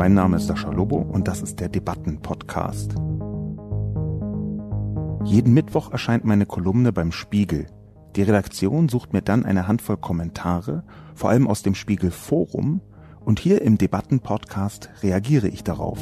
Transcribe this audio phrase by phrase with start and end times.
[0.00, 2.94] Mein Name ist Sascha Lobo und das ist der Debatten-Podcast.
[5.26, 7.66] Jeden Mittwoch erscheint meine Kolumne beim Spiegel.
[8.16, 10.84] Die Redaktion sucht mir dann eine Handvoll Kommentare,
[11.14, 12.80] vor allem aus dem Spiegel Forum,
[13.26, 15.98] und hier im Debatten-Podcast reagiere ich darauf.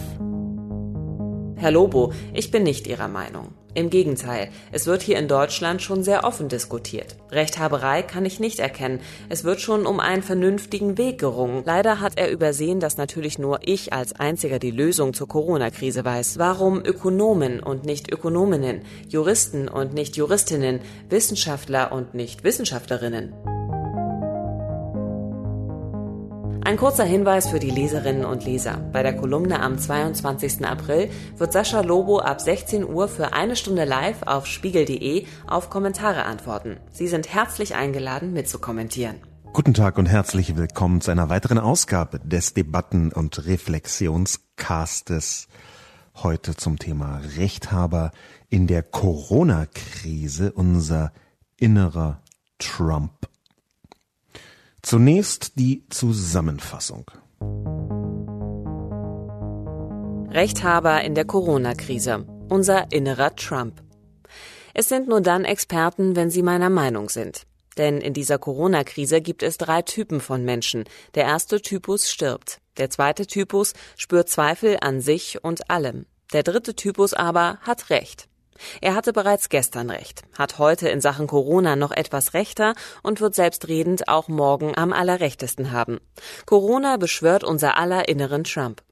[1.57, 3.49] Herr Lobo, ich bin nicht Ihrer Meinung.
[3.79, 7.15] Im Gegenteil, es wird hier in Deutschland schon sehr offen diskutiert.
[7.31, 8.99] Rechthaberei kann ich nicht erkennen.
[9.29, 11.63] Es wird schon um einen vernünftigen Weg gerungen.
[11.65, 16.41] Leider hat er übersehen, dass natürlich nur ich als einziger die Lösung zur Corona-Krise weiß.
[16.41, 23.33] Warum Ökonomen und nicht Ökonominnen, Juristen und nicht Juristinnen, Wissenschaftler und nicht Wissenschaftlerinnen?
[26.69, 28.77] Ein kurzer Hinweis für die Leserinnen und Leser.
[28.93, 30.67] Bei der Kolumne am 22.
[30.67, 36.27] April wird Sascha Lobo ab 16 Uhr für eine Stunde live auf spiegel.de auf Kommentare
[36.27, 36.77] antworten.
[36.93, 39.15] Sie sind herzlich eingeladen, mitzukommentieren.
[39.55, 45.49] Guten Tag und herzlich willkommen zu einer weiteren Ausgabe des Debatten- und Reflexionscastes.
[46.17, 48.11] Heute zum Thema Rechthaber
[48.51, 51.15] in der Corona-Krise, unser
[51.57, 52.21] innerer
[52.59, 53.28] Trump.
[54.89, 57.11] Zunächst die Zusammenfassung.
[60.31, 62.25] Rechthaber in der Corona-Krise.
[62.49, 63.83] Unser innerer Trump.
[64.73, 67.43] Es sind nur dann Experten, wenn sie meiner Meinung sind.
[67.77, 70.85] Denn in dieser Corona-Krise gibt es drei Typen von Menschen.
[71.15, 72.63] Der erste Typus stirbt.
[72.79, 76.07] Der zweite Typus spürt Zweifel an sich und allem.
[76.33, 78.28] Der dritte Typus aber hat Recht.
[78.81, 83.35] Er hatte bereits gestern recht, hat heute in Sachen Corona noch etwas rechter und wird
[83.35, 85.99] selbstredend auch morgen am allerrechtesten haben.
[86.47, 88.83] Corona beschwört unser aller inneren Trump.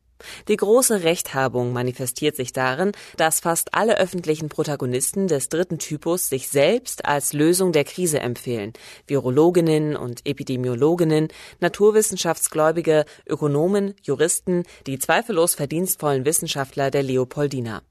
[0.48, 6.48] Die große Rechthabung manifestiert sich darin, dass fast alle öffentlichen Protagonisten des dritten Typus sich
[6.48, 8.73] selbst als Lösung der Krise empfehlen.
[9.06, 11.28] Virologinnen und Epidemiologinnen,
[11.61, 17.83] Naturwissenschaftsgläubige, Ökonomen, Juristen, die zweifellos verdienstvollen Wissenschaftler der Leopoldina.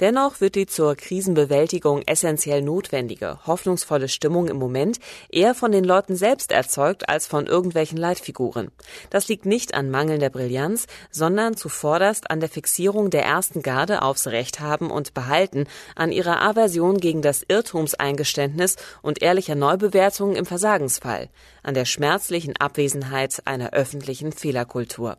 [0.00, 4.98] Dennoch wird die zur Krisenbewältigung essentiell notwendige, hoffnungsvolle Stimmung im Moment
[5.28, 8.70] eher von den Leuten selbst erzeugt als von irgendwelchen Leitfiguren.
[9.10, 14.26] Das liegt nicht an mangelnder Brillanz, sondern zuvorderst an der Fixierung der ersten Garde aufs
[14.26, 21.28] Recht haben und behalten, an ihrer Aversion gegen das Irrtumseingeständnis und ehrlicher Neubewertung im Versagensfall,
[21.62, 25.16] an der schmerzlichen Abwesenheit einer öffentlichen Fehlerkultur.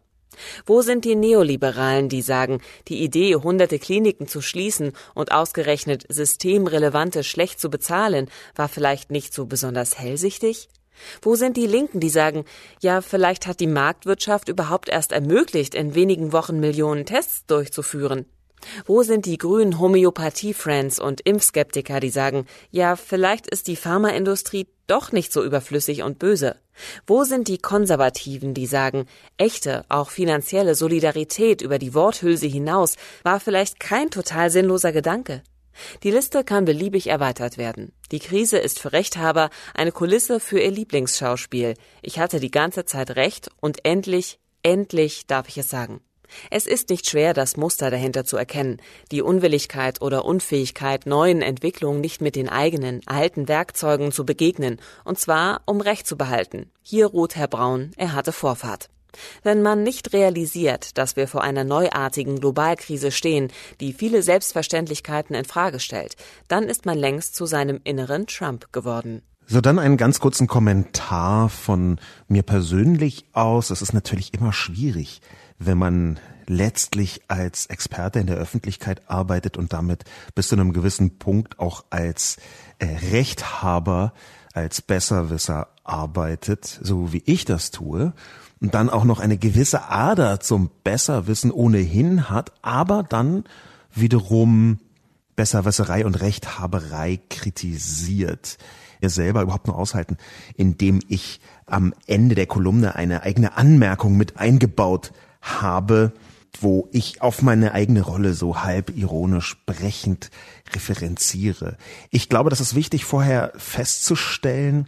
[0.66, 7.24] Wo sind die Neoliberalen, die sagen, die Idee, hunderte Kliniken zu schließen und ausgerechnet systemrelevante
[7.24, 10.70] schlecht zu bezahlen, war vielleicht nicht so besonders hellsichtig?
[11.22, 12.46] Wo sind die Linken, die sagen,
[12.82, 18.26] ja, vielleicht hat die Marktwirtschaft überhaupt erst ermöglicht, in wenigen Wochen Millionen Tests durchzuführen?
[18.86, 25.12] Wo sind die grünen Homöopathie-Friends und Impfskeptiker, die sagen, ja, vielleicht ist die Pharmaindustrie doch
[25.12, 26.56] nicht so überflüssig und böse?
[27.08, 29.08] Wo sind die Konservativen, die sagen,
[29.38, 35.44] echte, auch finanzielle Solidarität über die Worthülse hinaus war vielleicht kein total sinnloser Gedanke?
[36.04, 37.92] Die Liste kann beliebig erweitert werden.
[38.12, 41.76] Die Krise ist für Rechthaber eine Kulisse für ihr Lieblingsschauspiel.
[42.02, 46.02] Ich hatte die ganze Zeit recht und endlich, endlich darf ich es sagen.
[46.52, 48.82] Es ist nicht schwer, das Muster dahinter zu erkennen,
[49.12, 55.20] die Unwilligkeit oder Unfähigkeit, neuen Entwicklungen nicht mit den eigenen, alten Werkzeugen zu begegnen, und
[55.20, 56.72] zwar um Recht zu behalten.
[56.82, 58.90] Hier ruht Herr Braun, er hatte Vorfahrt.
[59.44, 65.46] Wenn man nicht realisiert, dass wir vor einer neuartigen Globalkrise stehen, die viele Selbstverständlichkeiten in
[65.46, 66.16] Frage stellt,
[66.48, 69.22] dann ist man längst zu seinem inneren Trump geworden.
[69.48, 73.70] So, dann einen ganz kurzen Kommentar von mir persönlich aus.
[73.70, 75.22] Es ist natürlich immer schwierig,
[75.58, 80.04] wenn man letztlich als Experte in der Öffentlichkeit arbeitet und damit
[80.36, 82.38] bis zu einem gewissen Punkt auch als
[82.80, 84.14] äh, Rechthaber,
[84.54, 88.14] als Besserwisser arbeitet, so wie ich das tue,
[88.62, 93.44] und dann auch noch eine gewisse Ader zum Besserwissen ohnehin hat, aber dann
[93.94, 94.80] wiederum
[95.36, 98.58] Besserwisserei und Rechthaberei kritisiert.
[99.02, 100.18] Er selber überhaupt nur aushalten,
[100.56, 105.12] indem ich am Ende der Kolumne eine eigene Anmerkung mit eingebaut
[105.46, 106.12] habe,
[106.60, 110.30] wo ich auf meine eigene Rolle so halb ironisch brechend
[110.74, 111.78] referenziere.
[112.12, 114.88] Ich glaube, das ist wichtig vorher festzustellen,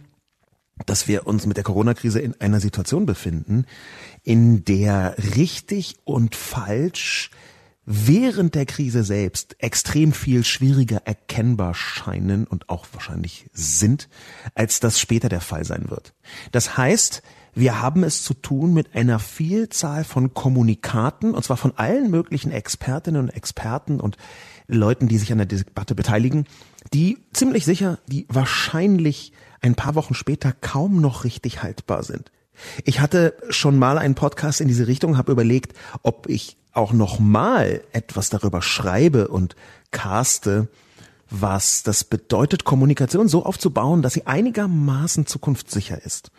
[0.86, 3.66] dass wir uns mit der Corona-Krise in einer Situation befinden,
[4.22, 7.30] in der richtig und falsch
[7.90, 14.10] während der Krise selbst extrem viel schwieriger erkennbar scheinen und auch wahrscheinlich sind,
[14.54, 16.12] als das später der Fall sein wird.
[16.52, 17.22] Das heißt,
[17.58, 22.52] wir haben es zu tun mit einer Vielzahl von Kommunikaten, und zwar von allen möglichen
[22.52, 24.16] Expertinnen und Experten und
[24.68, 26.46] Leuten, die sich an der Debatte beteiligen,
[26.94, 32.30] die ziemlich sicher, die wahrscheinlich ein paar Wochen später kaum noch richtig haltbar sind.
[32.84, 37.18] Ich hatte schon mal einen Podcast in diese Richtung, habe überlegt, ob ich auch noch
[37.18, 39.56] mal etwas darüber schreibe und
[39.90, 40.68] caste,
[41.28, 46.30] was das bedeutet, Kommunikation so aufzubauen, dass sie einigermaßen zukunftssicher ist.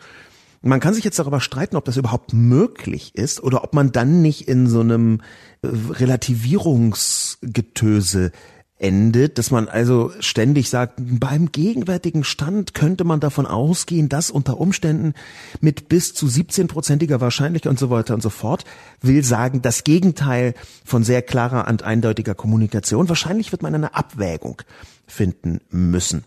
[0.61, 4.21] Man kann sich jetzt darüber streiten, ob das überhaupt möglich ist oder ob man dann
[4.21, 5.21] nicht in so einem
[5.61, 8.31] äh, Relativierungsgetöse
[8.79, 14.57] endet, dass man also ständig sagt, beim gegenwärtigen Stand könnte man davon ausgehen, dass unter
[14.57, 15.13] Umständen
[15.59, 18.63] mit bis zu 17-prozentiger Wahrscheinlichkeit und so weiter und so fort,
[19.01, 23.09] will sagen, das Gegenteil von sehr klarer und eindeutiger Kommunikation.
[23.09, 24.61] Wahrscheinlich wird man eine Abwägung
[25.05, 26.23] finden müssen.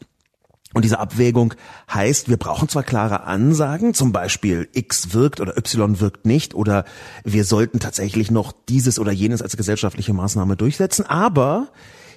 [0.74, 1.54] Und diese Abwägung
[1.92, 6.84] heißt, wir brauchen zwar klare Ansagen, zum Beispiel X wirkt oder Y wirkt nicht, oder
[7.24, 11.68] wir sollten tatsächlich noch dieses oder jenes als gesellschaftliche Maßnahme durchsetzen, aber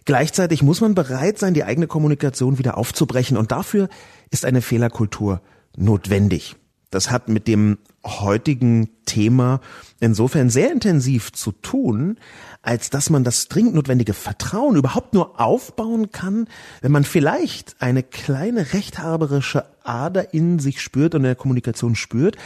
[0.08, 3.90] Gleichzeitig muss man bereit sein, die eigene Kommunikation wieder aufzubrechen und dafür
[4.30, 5.42] ist eine Fehlerkultur
[5.76, 6.56] notwendig.
[6.90, 9.60] Das hat mit dem heutigen Thema
[10.00, 12.18] insofern sehr intensiv zu tun,
[12.62, 16.48] als dass man das dringend notwendige Vertrauen überhaupt nur aufbauen kann,
[16.82, 22.38] wenn man vielleicht eine kleine rechthaberische Ader in sich spürt und in der Kommunikation spürt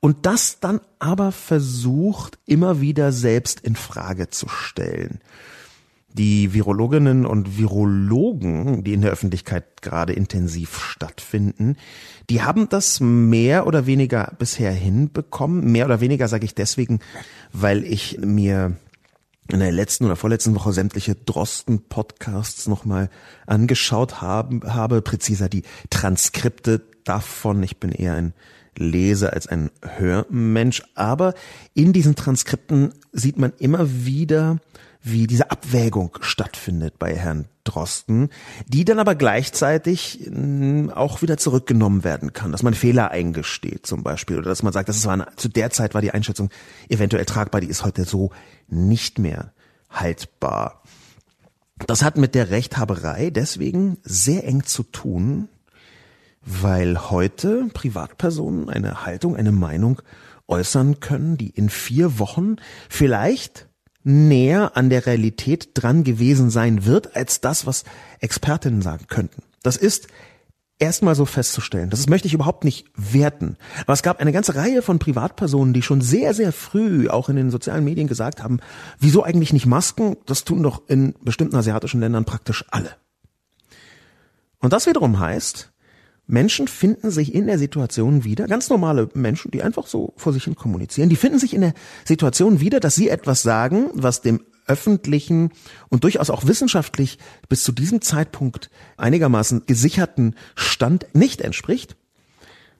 [0.00, 5.20] und das dann aber versucht, immer wieder selbst in Frage zu stellen.
[6.14, 11.76] Die Virologinnen und Virologen, die in der Öffentlichkeit gerade intensiv stattfinden,
[12.30, 15.70] die haben das mehr oder weniger bisher hinbekommen.
[15.72, 17.00] Mehr oder weniger sage ich deswegen,
[17.52, 18.76] weil ich mir
[19.48, 23.10] in der letzten oder vorletzten Woche sämtliche Drosten-Podcasts nochmal
[23.46, 27.62] angeschaut haben, habe, präziser die Transkripte davon.
[27.64, 28.34] Ich bin eher ein
[28.76, 31.34] Leser als ein Hörmensch, aber
[31.74, 34.60] in diesen Transkripten sieht man immer wieder
[35.04, 38.30] wie diese Abwägung stattfindet bei Herrn Drosten,
[38.66, 44.02] die dann aber gleichzeitig hm, auch wieder zurückgenommen werden kann, dass man Fehler eingesteht zum
[44.02, 46.48] Beispiel oder dass man sagt, das war eine, zu der Zeit war die Einschätzung
[46.88, 48.30] eventuell tragbar, die ist heute so
[48.66, 49.52] nicht mehr
[49.90, 50.82] haltbar.
[51.86, 55.48] Das hat mit der Rechthaberei deswegen sehr eng zu tun,
[56.40, 60.00] weil heute Privatpersonen eine Haltung, eine Meinung
[60.48, 62.56] äußern können, die in vier Wochen
[62.88, 63.68] vielleicht
[64.04, 67.84] näher an der Realität dran gewesen sein wird, als das, was
[68.20, 69.42] Expertinnen sagen könnten.
[69.62, 70.08] Das ist
[70.78, 71.90] erstmal so festzustellen.
[71.90, 73.56] Das möchte ich überhaupt nicht werten.
[73.82, 77.36] Aber es gab eine ganze Reihe von Privatpersonen, die schon sehr, sehr früh auch in
[77.36, 78.60] den sozialen Medien gesagt haben,
[78.98, 80.16] wieso eigentlich nicht Masken?
[80.26, 82.90] Das tun doch in bestimmten asiatischen Ländern praktisch alle.
[84.58, 85.72] Und das wiederum heißt,
[86.26, 90.44] Menschen finden sich in der Situation wieder, ganz normale Menschen, die einfach so vor sich
[90.44, 91.74] hin kommunizieren, die finden sich in der
[92.04, 95.50] Situation wieder, dass sie etwas sagen, was dem öffentlichen
[95.90, 97.18] und durchaus auch wissenschaftlich
[97.48, 101.96] bis zu diesem Zeitpunkt einigermaßen gesicherten Stand nicht entspricht.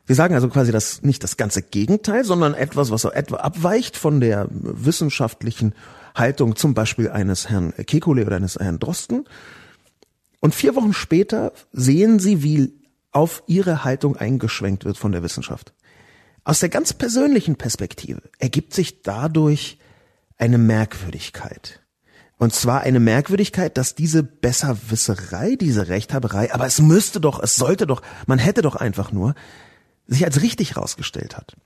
[0.06, 3.96] Wir sagen also quasi das nicht das ganze Gegenteil, sondern etwas, was so etwa abweicht
[3.96, 5.74] von der wissenschaftlichen
[6.14, 9.24] Haltung zum Beispiel eines Herrn Kekulé oder eines Herrn Drosten.
[10.40, 12.83] Und vier Wochen später sehen Sie, wie
[13.14, 15.72] auf ihre Haltung eingeschwenkt wird von der Wissenschaft.
[16.44, 19.78] Aus der ganz persönlichen Perspektive ergibt sich dadurch
[20.36, 21.80] eine Merkwürdigkeit.
[22.36, 27.86] Und zwar eine Merkwürdigkeit, dass diese Besserwisserei, diese Rechthaberei, aber es müsste doch, es sollte
[27.86, 29.34] doch, man hätte doch einfach nur,
[30.06, 31.56] sich als richtig rausgestellt hat.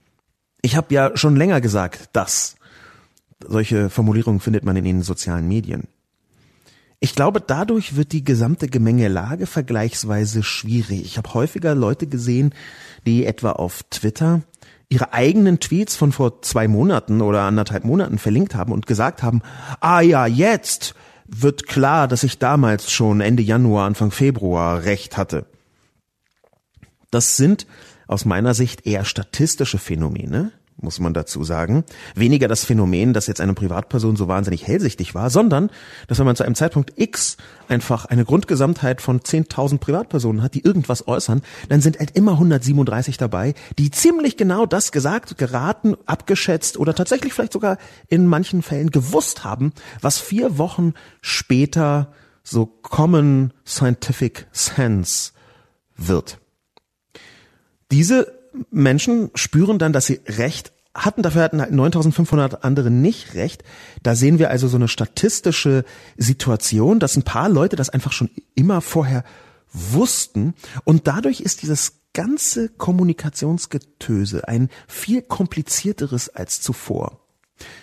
[0.61, 2.55] Ich habe ja schon länger gesagt, dass
[3.45, 5.87] solche Formulierungen findet man in den sozialen Medien.
[6.99, 11.05] Ich glaube, dadurch wird die gesamte Gemengelage vergleichsweise schwierig.
[11.05, 12.53] Ich habe häufiger Leute gesehen,
[13.05, 14.41] die etwa auf Twitter
[14.89, 19.41] ihre eigenen Tweets von vor zwei Monaten oder anderthalb Monaten verlinkt haben und gesagt haben,
[19.79, 20.95] ah ja, jetzt
[21.27, 25.45] wird klar, dass ich damals schon Ende Januar, Anfang Februar recht hatte.
[27.11, 27.67] Das sind
[28.07, 30.51] aus meiner Sicht eher statistische Phänomene,
[30.81, 31.83] muss man dazu sagen.
[32.15, 35.69] Weniger das Phänomen, dass jetzt eine Privatperson so wahnsinnig hellsichtig war, sondern,
[36.07, 40.63] dass wenn man zu einem Zeitpunkt X einfach eine Grundgesamtheit von 10.000 Privatpersonen hat, die
[40.63, 46.77] irgendwas äußern, dann sind halt immer 137 dabei, die ziemlich genau das gesagt, geraten, abgeschätzt
[46.77, 52.11] oder tatsächlich vielleicht sogar in manchen Fällen gewusst haben, was vier Wochen später
[52.43, 55.31] so Common Scientific Sense
[55.95, 56.39] wird.
[57.91, 58.38] Diese
[58.71, 63.63] Menschen spüren dann, dass sie Recht hatten, dafür hatten halt 9500 andere nicht recht.
[64.03, 65.85] Da sehen wir also so eine statistische
[66.17, 69.23] Situation, dass ein paar Leute das einfach schon immer vorher
[69.71, 77.19] wussten und dadurch ist dieses ganze Kommunikationsgetöse ein viel komplizierteres als zuvor.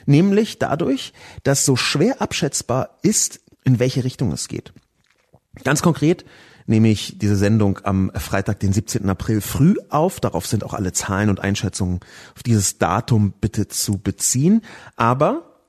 [0.04, 4.72] Nämlich dadurch, dass so schwer abschätzbar ist, in welche Richtung es geht.
[5.64, 6.24] Ganz konkret
[6.66, 9.08] nehme ich diese Sendung am Freitag, den 17.
[9.08, 10.20] April früh auf.
[10.20, 12.00] Darauf sind auch alle Zahlen und Einschätzungen
[12.34, 14.62] auf dieses Datum bitte zu beziehen.
[14.96, 15.60] Aber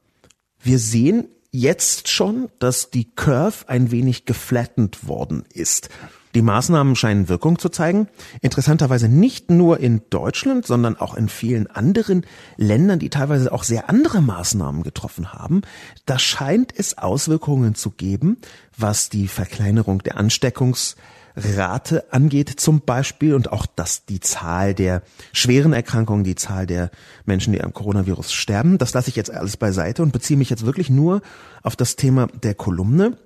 [0.60, 5.90] wir sehen jetzt schon, dass die Curve ein wenig geflattened worden ist.
[6.36, 8.08] Die Maßnahmen scheinen Wirkung zu zeigen.
[8.42, 12.26] Interessanterweise nicht nur in Deutschland, sondern auch in vielen anderen
[12.58, 15.62] Ländern, die teilweise auch sehr andere Maßnahmen getroffen haben.
[16.06, 18.38] Da scheint es Auswirkungen zu geben,
[18.78, 25.04] was die Verkleinerung der Ansteckungsrate angeht zum Beispiel und auch, dass die Zahl der
[25.34, 26.92] schweren Erkrankungen, die Zahl der
[27.26, 30.66] Menschen, die am Coronavirus sterben, das lasse ich jetzt alles beiseite und beziehe mich jetzt
[30.66, 31.22] wirklich nur
[31.64, 33.18] auf das Thema der Kolumne.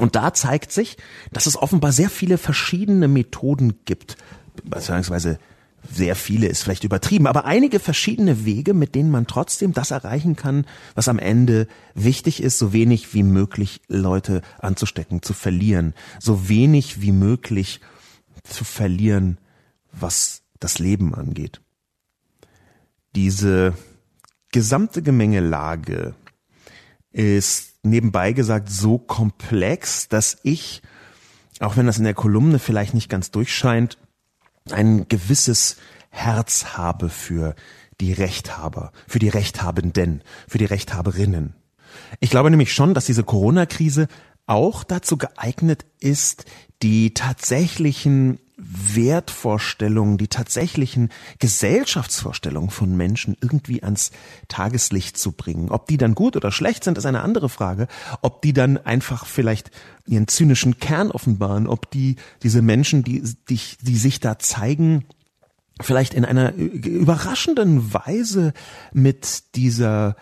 [0.00, 0.96] Und da zeigt sich,
[1.30, 4.16] dass es offenbar sehr viele verschiedene Methoden gibt,
[4.64, 5.38] beziehungsweise
[5.88, 10.36] sehr viele ist vielleicht übertrieben, aber einige verschiedene Wege, mit denen man trotzdem das erreichen
[10.36, 16.48] kann, was am Ende wichtig ist, so wenig wie möglich Leute anzustecken, zu verlieren, so
[16.48, 17.80] wenig wie möglich
[18.44, 19.38] zu verlieren,
[19.92, 21.60] was das Leben angeht.
[23.14, 23.74] Diese
[24.52, 26.14] gesamte Gemengelage
[27.10, 30.82] ist nebenbei gesagt so komplex, dass ich,
[31.60, 33.98] auch wenn das in der Kolumne vielleicht nicht ganz durchscheint,
[34.70, 35.76] ein gewisses
[36.10, 37.54] Herz habe für
[38.00, 41.54] die Rechthaber, für die Rechthabenden, für die Rechthaberinnen.
[42.20, 44.08] Ich glaube nämlich schon, dass diese Corona-Krise
[44.46, 46.44] auch dazu geeignet ist,
[46.82, 54.10] die tatsächlichen Wertvorstellungen, die tatsächlichen Gesellschaftsvorstellungen von Menschen irgendwie ans
[54.48, 55.70] Tageslicht zu bringen.
[55.70, 57.88] Ob die dann gut oder schlecht sind, ist eine andere Frage.
[58.22, 59.70] Ob die dann einfach vielleicht
[60.06, 65.04] ihren zynischen Kern offenbaren, ob die, diese Menschen, die, die, die sich da zeigen,
[65.80, 68.52] vielleicht in einer überraschenden Weise
[68.92, 70.16] mit dieser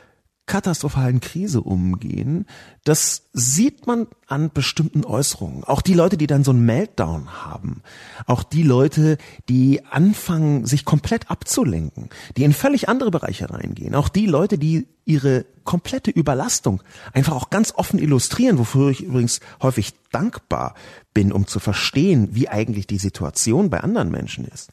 [0.49, 2.47] katastrophalen Krise umgehen,
[2.83, 5.63] das sieht man an bestimmten Äußerungen.
[5.63, 7.83] Auch die Leute, die dann so einen Meltdown haben,
[8.27, 14.09] auch die Leute, die anfangen, sich komplett abzulenken, die in völlig andere Bereiche reingehen, auch
[14.09, 19.95] die Leute, die ihre komplette Überlastung einfach auch ganz offen illustrieren, wofür ich übrigens häufig
[20.11, 20.75] dankbar
[21.15, 24.71] bin, um zu verstehen, wie eigentlich die Situation bei anderen Menschen ist.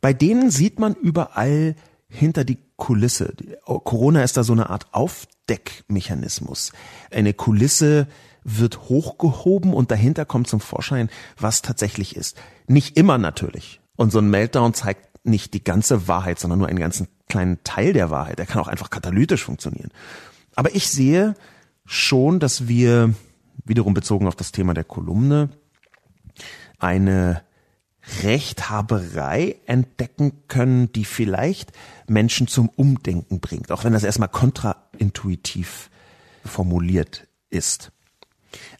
[0.00, 1.76] Bei denen sieht man überall
[2.08, 3.32] hinter die Kulisse.
[3.64, 6.72] Corona ist da so eine Art Aufdeckmechanismus.
[7.12, 8.08] Eine Kulisse
[8.42, 11.08] wird hochgehoben und dahinter kommt zum Vorschein,
[11.38, 12.36] was tatsächlich ist.
[12.66, 13.80] Nicht immer natürlich.
[13.94, 17.92] Und so ein Meltdown zeigt nicht die ganze Wahrheit, sondern nur einen ganzen kleinen Teil
[17.92, 18.40] der Wahrheit.
[18.40, 19.92] Er kann auch einfach katalytisch funktionieren.
[20.56, 21.36] Aber ich sehe
[21.86, 23.14] schon, dass wir,
[23.64, 25.50] wiederum bezogen auf das Thema der Kolumne,
[26.80, 27.44] eine
[28.22, 31.72] Rechthaberei entdecken können, die vielleicht
[32.08, 35.90] Menschen zum Umdenken bringt, auch wenn das erstmal kontraintuitiv
[36.44, 37.92] formuliert ist.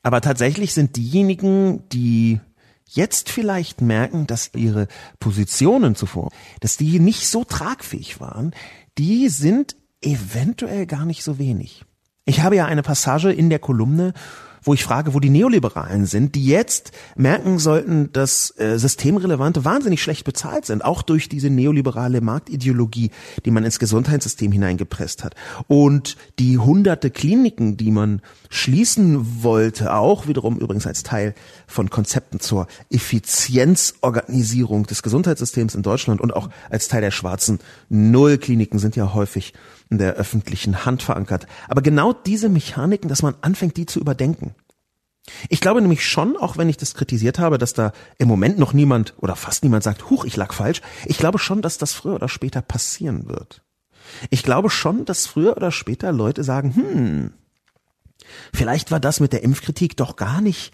[0.03, 2.41] Aber tatsächlich sind diejenigen, die
[2.87, 4.89] jetzt vielleicht merken, dass ihre
[5.19, 8.53] Positionen zuvor, dass die nicht so tragfähig waren,
[8.99, 11.85] die sind eventuell gar nicht so wenig.
[12.25, 14.13] Ich habe ja eine Passage in der Kolumne,
[14.63, 20.03] wo ich frage, wo die Neoliberalen sind, die jetzt merken sollten, dass äh, Systemrelevante wahnsinnig
[20.03, 23.11] schlecht bezahlt sind, auch durch diese neoliberale Marktideologie,
[23.45, 25.35] die man ins Gesundheitssystem hineingepresst hat.
[25.67, 31.35] Und die hunderte Kliniken, die man schließen wollte, auch wiederum übrigens als Teil
[31.67, 38.79] von Konzepten zur Effizienzorganisierung des Gesundheitssystems in Deutschland und auch als Teil der schwarzen Nullkliniken
[38.79, 39.55] sind ja häufig
[39.93, 41.47] in der öffentlichen Hand verankert.
[41.69, 44.55] Aber genau diese Mechaniken, dass man anfängt, die zu überdenken.
[45.51, 48.73] Ich glaube nämlich schon, auch wenn ich das kritisiert habe, dass da im Moment noch
[48.73, 50.81] niemand oder fast niemand sagt, huch, ich lag falsch.
[51.05, 53.63] Ich glaube schon, dass das früher oder später passieren wird.
[54.31, 57.33] Ich glaube schon, dass früher oder später Leute sagen, hm,
[58.55, 60.73] vielleicht war das mit der Impfkritik doch gar nicht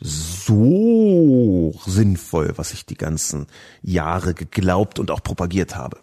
[0.00, 3.48] so sinnvoll, was ich die ganzen
[3.82, 5.98] Jahre geglaubt und auch propagiert habe.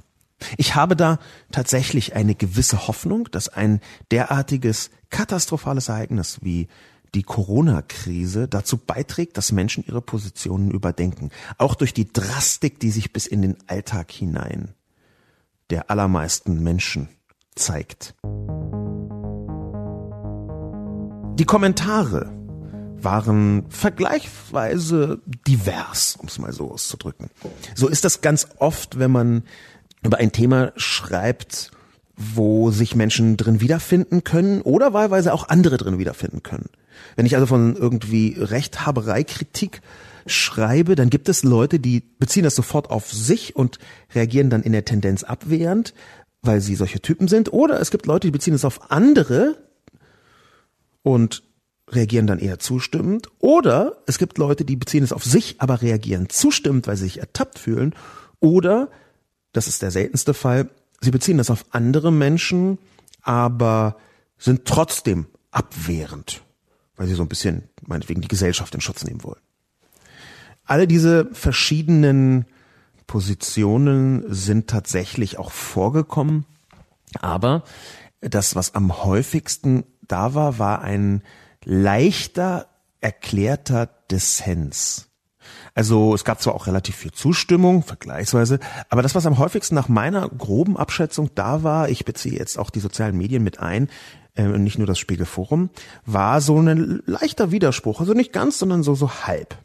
[0.58, 1.20] Ich habe da
[1.52, 6.68] tatsächlich eine gewisse Hoffnung, dass ein derartiges katastrophales Ereignis wie
[7.16, 11.32] die Corona-Krise dazu beiträgt, dass Menschen ihre Positionen überdenken.
[11.58, 14.74] Auch durch die Drastik, die sich bis in den Alltag hinein
[15.70, 17.10] der allermeisten Menschen
[17.56, 18.16] zeigt.
[21.36, 22.32] Die Kommentare
[23.00, 27.30] waren vergleichsweise divers, um es mal so auszudrücken.
[27.76, 29.44] So ist das ganz oft, wenn man
[30.04, 31.72] über ein Thema schreibt,
[32.16, 36.70] wo sich Menschen drin wiederfinden können oder wahlweise auch andere drin wiederfinden können.
[37.16, 39.82] Wenn ich also von irgendwie Rechthabereikritik
[40.26, 43.80] schreibe, dann gibt es Leute, die beziehen das sofort auf sich und
[44.14, 45.94] reagieren dann in der Tendenz abwehrend,
[46.42, 47.54] weil sie solche Typen sind.
[47.54, 49.58] Oder es gibt Leute, die beziehen es auf andere
[51.04, 51.44] und
[51.90, 53.30] reagieren dann eher zustimmend.
[53.40, 57.20] Oder es gibt Leute, die beziehen es auf sich, aber reagieren zustimmend, weil sie sich
[57.20, 57.96] ertappt fühlen.
[58.40, 58.90] Oder,
[59.54, 60.70] das ist der seltenste Fall,
[61.02, 62.78] sie beziehen das auf andere Menschen,
[63.22, 63.98] aber
[64.38, 66.44] sind trotzdem abwehrend,
[66.96, 69.42] weil sie so ein bisschen, meinetwegen, die Gesellschaft in Schutz nehmen wollen.
[70.66, 72.46] Alle diese verschiedenen
[73.08, 76.46] Positionen sind tatsächlich auch vorgekommen,
[77.20, 77.64] aber
[78.22, 81.24] das, was am häufigsten da war, war ein
[81.64, 82.68] leichter
[83.02, 85.07] erklärter Dissens.
[85.74, 89.90] Also es gab zwar auch relativ viel Zustimmung, vergleichsweise, aber das, was am häufigsten nach
[89.90, 93.90] meiner groben Abschätzung da war, ich beziehe jetzt auch die sozialen Medien mit ein,
[94.36, 95.70] äh, nicht nur das Spiegelforum,
[96.06, 98.00] war so ein leichter Widerspruch.
[98.00, 99.58] Also nicht ganz, sondern so, so halb.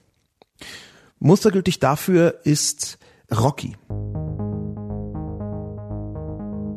[1.18, 2.98] Mustergültig dafür ist
[3.30, 3.76] Rocky.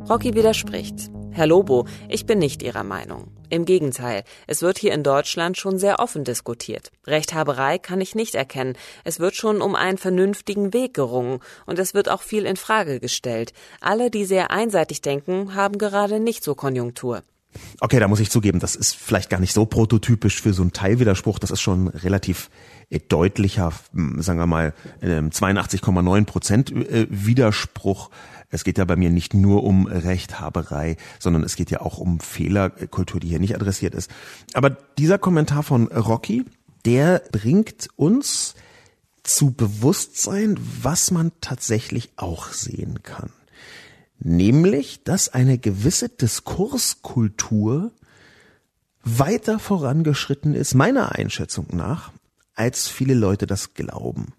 [0.08, 1.10] Rocky widerspricht.
[1.36, 3.28] Herr Lobo, ich bin nicht Ihrer Meinung.
[3.50, 6.90] Im Gegenteil, es wird hier in Deutschland schon sehr offen diskutiert.
[7.06, 8.74] Rechthaberei kann ich nicht erkennen.
[9.04, 13.00] Es wird schon um einen vernünftigen Weg gerungen und es wird auch viel in Frage
[13.00, 13.52] gestellt.
[13.82, 17.22] Alle, die sehr einseitig denken, haben gerade nicht so Konjunktur.
[17.80, 20.72] Okay, da muss ich zugeben, das ist vielleicht gar nicht so prototypisch für so einen
[20.72, 21.38] Teilwiderspruch.
[21.38, 22.48] Das ist schon relativ
[22.88, 28.10] äh, deutlicher, sagen wir mal, 82,9 ähm, Prozent äh, Widerspruch.
[28.48, 32.20] Es geht ja bei mir nicht nur um Rechthaberei, sondern es geht ja auch um
[32.20, 34.10] Fehlerkultur, die hier nicht adressiert ist.
[34.54, 36.44] Aber dieser Kommentar von Rocky,
[36.84, 38.54] der bringt uns
[39.24, 43.30] zu Bewusstsein, was man tatsächlich auch sehen kann.
[44.18, 47.90] Nämlich, dass eine gewisse Diskurskultur
[49.02, 52.12] weiter vorangeschritten ist, meiner Einschätzung nach,
[52.54, 54.32] als viele Leute das glauben.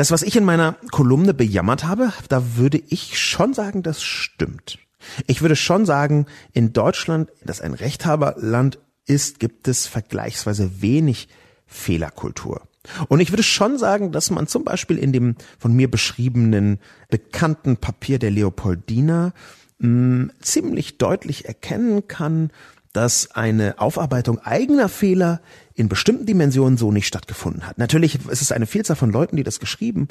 [0.00, 4.78] Das, was ich in meiner Kolumne bejammert habe, da würde ich schon sagen, das stimmt.
[5.26, 11.28] Ich würde schon sagen, in Deutschland, das ein Rechthaberland ist, gibt es vergleichsweise wenig
[11.66, 12.62] Fehlerkultur.
[13.08, 16.78] Und ich würde schon sagen, dass man zum Beispiel in dem von mir beschriebenen
[17.10, 19.34] bekannten Papier der Leopoldina
[19.80, 22.52] mh, hm, ziemlich deutlich erkennen kann,
[22.92, 25.40] dass eine Aufarbeitung eigener Fehler
[25.74, 27.78] in bestimmten Dimensionen so nicht stattgefunden hat.
[27.78, 30.08] Natürlich ist es eine Vielzahl von Leuten, die das geschrieben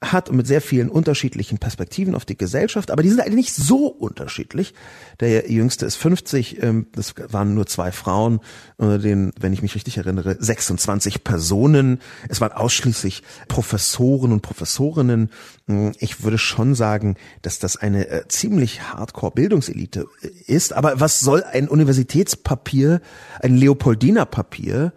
[0.00, 3.54] hat und mit sehr vielen unterschiedlichen Perspektiven auf die Gesellschaft, aber die sind eigentlich nicht
[3.54, 4.72] so unterschiedlich.
[5.18, 8.38] Der jüngste ist 50, ähm, das waren nur zwei Frauen,
[8.78, 12.00] den, wenn ich mich richtig erinnere, 26 Personen.
[12.28, 15.30] Es waren ausschließlich Professoren und Professorinnen.
[15.66, 21.00] Hm, ich würde schon sagen, dass das eine äh, ziemlich hardcore Bildungselite äh, ist, aber
[21.00, 23.00] was soll ein Universitätspapier,
[23.40, 24.92] ein Leopoldiner Papier,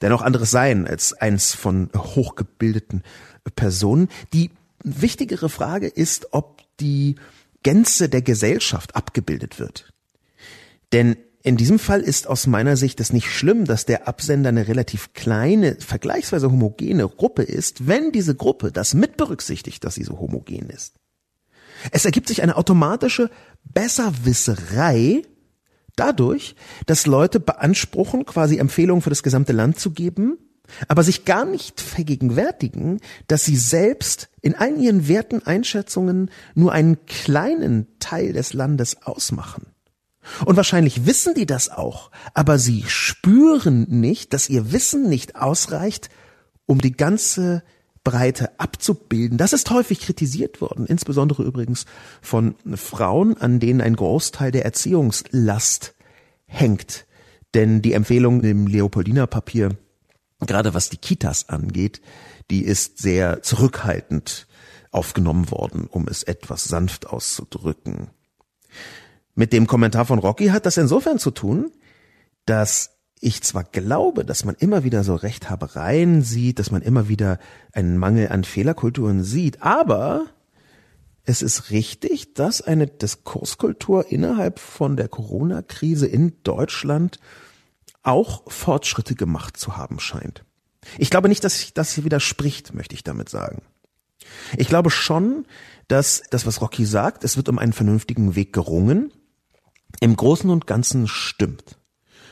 [0.00, 3.02] dennoch anderes sein als eins von hochgebildeten
[3.56, 4.08] Personen.
[4.32, 4.50] Die
[4.82, 7.16] wichtigere Frage ist, ob die
[7.62, 9.92] Gänze der Gesellschaft abgebildet wird.
[10.92, 14.66] Denn in diesem Fall ist aus meiner Sicht es nicht schlimm, dass der Absender eine
[14.66, 20.18] relativ kleine, vergleichsweise homogene Gruppe ist, wenn diese Gruppe das mit berücksichtigt, dass sie so
[20.18, 20.94] homogen ist.
[21.90, 23.30] Es ergibt sich eine automatische
[23.64, 25.22] Besserwisserei
[25.96, 30.38] dadurch, dass Leute beanspruchen, quasi Empfehlungen für das gesamte Land zu geben,
[30.88, 37.04] aber sich gar nicht vergegenwärtigen, dass sie selbst in allen ihren Werten, Einschätzungen nur einen
[37.06, 39.66] kleinen Teil des Landes ausmachen.
[40.44, 46.08] Und wahrscheinlich wissen die das auch, aber sie spüren nicht, dass ihr Wissen nicht ausreicht,
[46.66, 47.62] um die ganze
[48.04, 49.38] Breite abzubilden.
[49.38, 51.86] Das ist häufig kritisiert worden, insbesondere übrigens
[52.20, 55.94] von Frauen, an denen ein Großteil der Erziehungslast
[56.46, 57.06] hängt.
[57.54, 59.70] Denn die Empfehlung im Leopoldiner Papier
[60.46, 62.00] gerade was die Kitas angeht,
[62.50, 64.46] die ist sehr zurückhaltend
[64.90, 68.10] aufgenommen worden, um es etwas sanft auszudrücken.
[69.34, 71.72] Mit dem Kommentar von Rocky hat das insofern zu tun,
[72.46, 77.38] dass ich zwar glaube, dass man immer wieder so Rechthabereien sieht, dass man immer wieder
[77.72, 80.26] einen Mangel an Fehlerkulturen sieht, aber
[81.24, 87.18] es ist richtig, dass eine Diskurskultur innerhalb von der Corona-Krise in Deutschland
[88.04, 90.44] auch Fortschritte gemacht zu haben scheint.
[90.98, 93.62] Ich glaube nicht, dass das hier widerspricht, möchte ich damit sagen.
[94.56, 95.46] Ich glaube schon,
[95.88, 99.12] dass das, was Rocky sagt, es wird um einen vernünftigen Weg gerungen,
[100.00, 101.78] im Großen und Ganzen stimmt.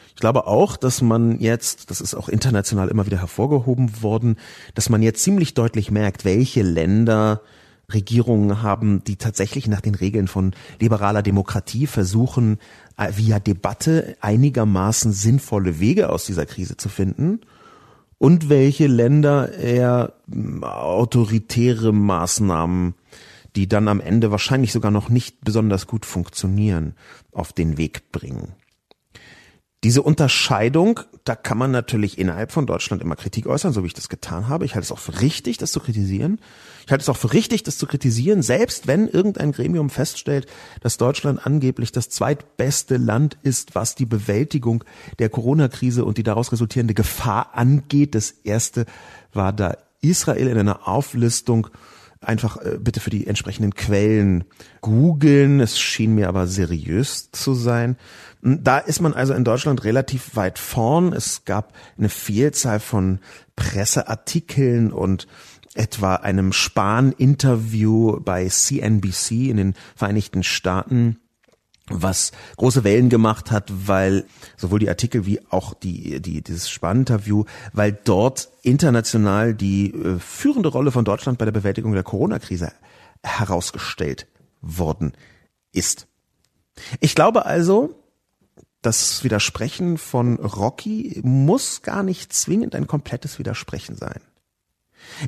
[0.09, 4.37] Ich glaube auch, dass man jetzt, das ist auch international immer wieder hervorgehoben worden,
[4.75, 7.43] dass man jetzt ziemlich deutlich merkt, welche Länder
[7.93, 12.59] Regierungen haben, die tatsächlich nach den Regeln von liberaler Demokratie versuchen,
[12.97, 17.41] via Debatte einigermaßen sinnvolle Wege aus dieser Krise zu finden
[18.19, 22.95] und welche Länder eher hm, autoritäre Maßnahmen,
[23.57, 26.95] die dann am Ende wahrscheinlich sogar noch nicht besonders gut funktionieren,
[27.33, 28.55] auf den Weg bringen.
[29.85, 33.95] Diese Unterscheidung da kann man natürlich innerhalb von Deutschland immer Kritik äußern, so wie ich
[33.95, 34.65] das getan habe.
[34.65, 36.41] Ich halte es auch für richtig, das zu kritisieren.
[36.85, 40.47] Ich halte es auch für richtig, das zu kritisieren, selbst wenn irgendein Gremium feststellt,
[40.81, 44.85] dass Deutschland angeblich das zweitbeste Land ist, was die Bewältigung
[45.19, 48.15] der Corona-Krise und die daraus resultierende Gefahr angeht.
[48.15, 48.87] Das erste
[49.33, 51.69] war da Israel in einer Auflistung
[52.23, 54.45] einfach äh, bitte für die entsprechenden Quellen
[54.81, 55.61] googeln.
[55.61, 57.97] Es schien mir aber seriös zu sein.
[58.43, 61.13] Hm, da ist man also in Deutschland relativ weit vorn.
[61.13, 63.19] Es gab eine Vielzahl von
[63.57, 65.27] Presseartikeln und
[65.75, 71.19] etwa einem Spahn-Interview bei CNBC in den Vereinigten Staaten,
[71.89, 74.25] was große Wellen gemacht hat, weil
[74.57, 80.69] sowohl die Artikel wie auch die, die, dieses Spahn-Interview, weil dort international die äh, führende
[80.69, 82.73] Rolle von Deutschland bei der Bewältigung der Corona-Krise
[83.23, 84.27] herausgestellt
[84.61, 85.13] worden
[85.73, 86.07] ist.
[87.01, 87.95] Ich glaube also,
[88.81, 94.21] das Widersprechen von Rocky muss gar nicht zwingend ein komplettes Widersprechen sein.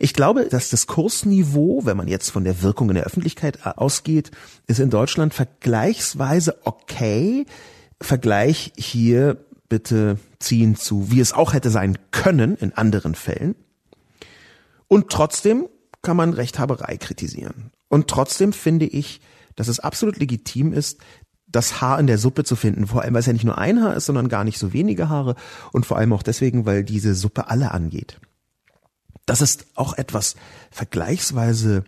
[0.00, 4.30] Ich glaube, das Diskursniveau, wenn man jetzt von der Wirkung in der Öffentlichkeit äh, ausgeht,
[4.66, 7.46] ist in Deutschland vergleichsweise okay.
[8.00, 13.54] Vergleich hier bitte ziehen zu, wie es auch hätte sein können in anderen Fällen.
[14.88, 15.68] Und trotzdem
[16.02, 17.70] kann man Rechthaberei kritisieren.
[17.88, 19.20] Und trotzdem finde ich,
[19.56, 21.00] dass es absolut legitim ist,
[21.46, 22.86] das Haar in der Suppe zu finden.
[22.86, 25.08] Vor allem, weil es ja nicht nur ein Haar ist, sondern gar nicht so wenige
[25.08, 25.36] Haare.
[25.72, 28.20] Und vor allem auch deswegen, weil diese Suppe alle angeht.
[29.26, 30.36] Das ist auch etwas
[30.70, 31.84] vergleichsweise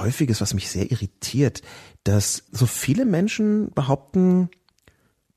[0.00, 1.62] häufiges, was mich sehr irritiert,
[2.04, 4.50] dass so viele Menschen behaupten,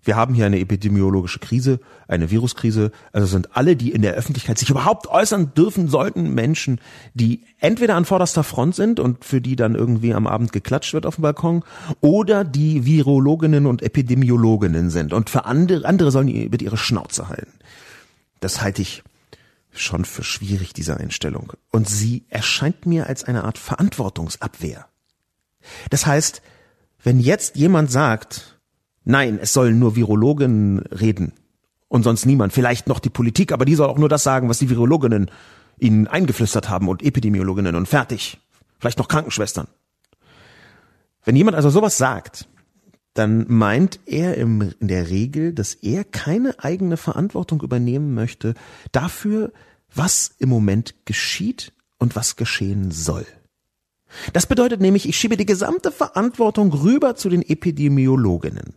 [0.01, 2.91] wir haben hier eine epidemiologische Krise, eine Viruskrise.
[3.11, 6.79] Also sind alle, die in der Öffentlichkeit sich überhaupt äußern dürfen sollten, Menschen,
[7.13, 11.05] die entweder an vorderster Front sind und für die dann irgendwie am Abend geklatscht wird
[11.05, 11.63] auf dem Balkon,
[11.99, 15.11] oder die Virologinnen und Epidemiologinnen sind.
[15.11, 17.53] Und für andere, andere sollen mit ihre Schnauze halten.
[18.39, 19.03] Das halte ich
[19.71, 21.53] schon für schwierig, diese Einstellung.
[21.71, 24.87] Und sie erscheint mir als eine Art Verantwortungsabwehr.
[25.89, 26.41] Das heißt,
[27.03, 28.59] wenn jetzt jemand sagt,
[29.09, 31.33] Nein, es sollen nur Virologen reden
[31.87, 32.53] und sonst niemand.
[32.53, 35.31] Vielleicht noch die Politik, aber die soll auch nur das sagen, was die Virologinnen
[35.79, 38.37] ihnen eingeflüstert haben und Epidemiologinnen und fertig.
[38.77, 39.67] Vielleicht noch Krankenschwestern.
[41.25, 42.47] Wenn jemand also sowas sagt,
[43.13, 48.53] dann meint er im, in der Regel, dass er keine eigene Verantwortung übernehmen möchte
[48.91, 49.51] dafür,
[49.93, 53.25] was im Moment geschieht und was geschehen soll.
[54.33, 58.75] Das bedeutet nämlich, ich schiebe die gesamte Verantwortung rüber zu den Epidemiologinnen.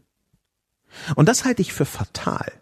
[1.15, 2.53] Und das halte ich für fatal.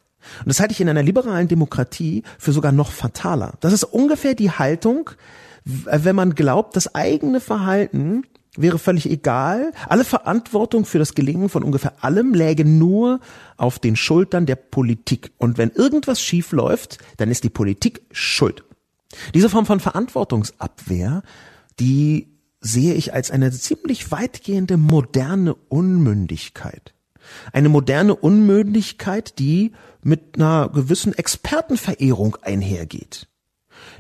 [0.40, 3.54] Und das halte ich in einer liberalen Demokratie für sogar noch fataler.
[3.60, 5.10] Das ist ungefähr die Haltung,
[5.64, 8.24] wenn man glaubt, das eigene Verhalten
[8.62, 9.72] wäre völlig egal.
[9.88, 13.20] Alle Verantwortung für das Gelingen von ungefähr allem läge nur
[13.56, 15.32] auf den Schultern der Politik.
[15.38, 18.64] Und wenn irgendwas schief läuft, dann ist die Politik schuld.
[19.34, 21.22] Diese Form von Verantwortungsabwehr,
[21.78, 22.28] die
[22.60, 26.94] sehe ich als eine ziemlich weitgehende moderne Unmündigkeit.
[27.52, 33.28] Eine moderne Unmöglichkeit, die mit einer gewissen Expertenverehrung einhergeht.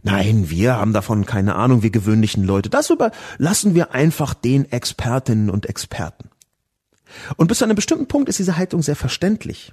[0.02, 2.70] Nein, wir haben davon keine Ahnung, wir gewöhnlichen Leute.
[2.70, 6.30] Das überlassen wir einfach den Expertinnen und Experten.
[7.36, 9.72] Und bis zu einem bestimmten Punkt ist diese Haltung sehr verständlich.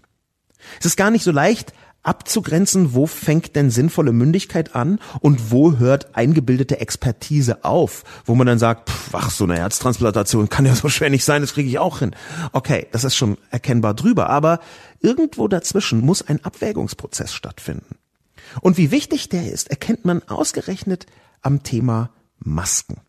[0.79, 5.77] Es ist gar nicht so leicht, abzugrenzen, wo fängt denn sinnvolle Mündigkeit an und wo
[5.77, 10.73] hört eingebildete Expertise auf, wo man dann sagt, pff, ach, so eine Herztransplantation kann ja
[10.73, 12.15] so schwer nicht sein, das kriege ich auch hin.
[12.53, 14.59] Okay, das ist schon erkennbar drüber, aber
[15.01, 17.97] irgendwo dazwischen muss ein Abwägungsprozess stattfinden.
[18.62, 21.05] Und wie wichtig der ist, erkennt man ausgerechnet
[21.41, 23.01] am Thema Masken.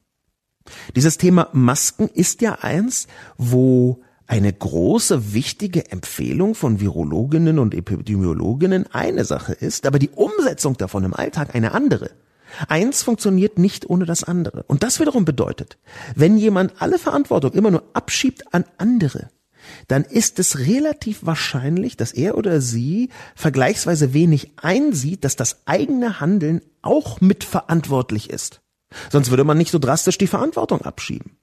[0.95, 8.87] Dieses Thema Masken ist ja eins, wo eine große, wichtige Empfehlung von Virologinnen und Epidemiologinnen
[8.93, 12.11] eine Sache ist, aber die Umsetzung davon im Alltag eine andere.
[12.69, 14.65] Eins funktioniert nicht ohne das andere.
[14.65, 15.79] Und das wiederum bedeutet,
[16.15, 19.31] wenn jemand alle Verantwortung immer nur abschiebt an andere,
[19.87, 26.21] dann ist es relativ wahrscheinlich, dass er oder sie vergleichsweise wenig einsieht, dass das eigene
[26.21, 28.61] Handeln auch mitverantwortlich ist.
[29.11, 31.37] Sonst würde man nicht so drastisch die Verantwortung abschieben.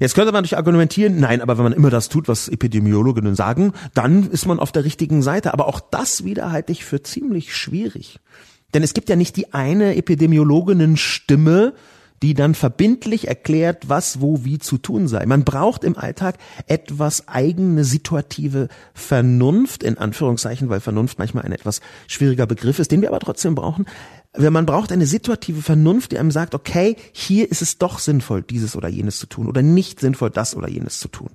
[0.00, 3.72] Jetzt könnte man natürlich argumentieren, nein, aber wenn man immer das tut, was Epidemiologinnen sagen,
[3.94, 5.52] dann ist man auf der richtigen Seite.
[5.52, 8.18] Aber auch das wieder halte ich für ziemlich schwierig.
[8.74, 11.74] Denn es gibt ja nicht die eine Epidemiologinnen-Stimme,
[12.22, 15.24] die dann verbindlich erklärt, was wo wie zu tun sei.
[15.26, 21.80] Man braucht im Alltag etwas eigene situative Vernunft, in Anführungszeichen, weil Vernunft manchmal ein etwas
[22.06, 23.86] schwieriger Begriff ist, den wir aber trotzdem brauchen.
[24.36, 28.76] Man braucht eine situative Vernunft, die einem sagt, okay, hier ist es doch sinnvoll, dieses
[28.76, 31.30] oder jenes zu tun oder nicht sinnvoll, das oder jenes zu tun.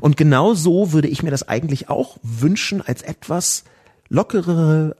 [0.00, 3.64] Und genau so würde ich mir das eigentlich auch wünschen als etwas
[4.08, 4.96] lockerere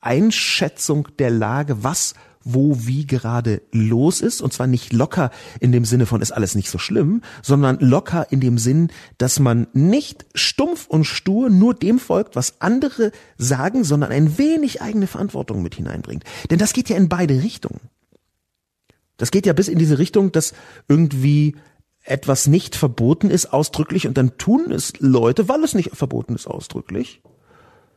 [0.00, 2.14] Einschätzung der Lage, was
[2.52, 4.40] wo wie gerade los ist.
[4.40, 5.30] Und zwar nicht locker
[5.60, 9.38] in dem Sinne von ist alles nicht so schlimm, sondern locker in dem Sinn, dass
[9.38, 15.06] man nicht stumpf und stur nur dem folgt, was andere sagen, sondern ein wenig eigene
[15.06, 16.24] Verantwortung mit hineinbringt.
[16.50, 17.80] Denn das geht ja in beide Richtungen.
[19.16, 20.54] Das geht ja bis in diese Richtung, dass
[20.88, 21.56] irgendwie
[22.04, 26.46] etwas nicht verboten ist ausdrücklich und dann tun es Leute, weil es nicht verboten ist
[26.46, 27.20] ausdrücklich.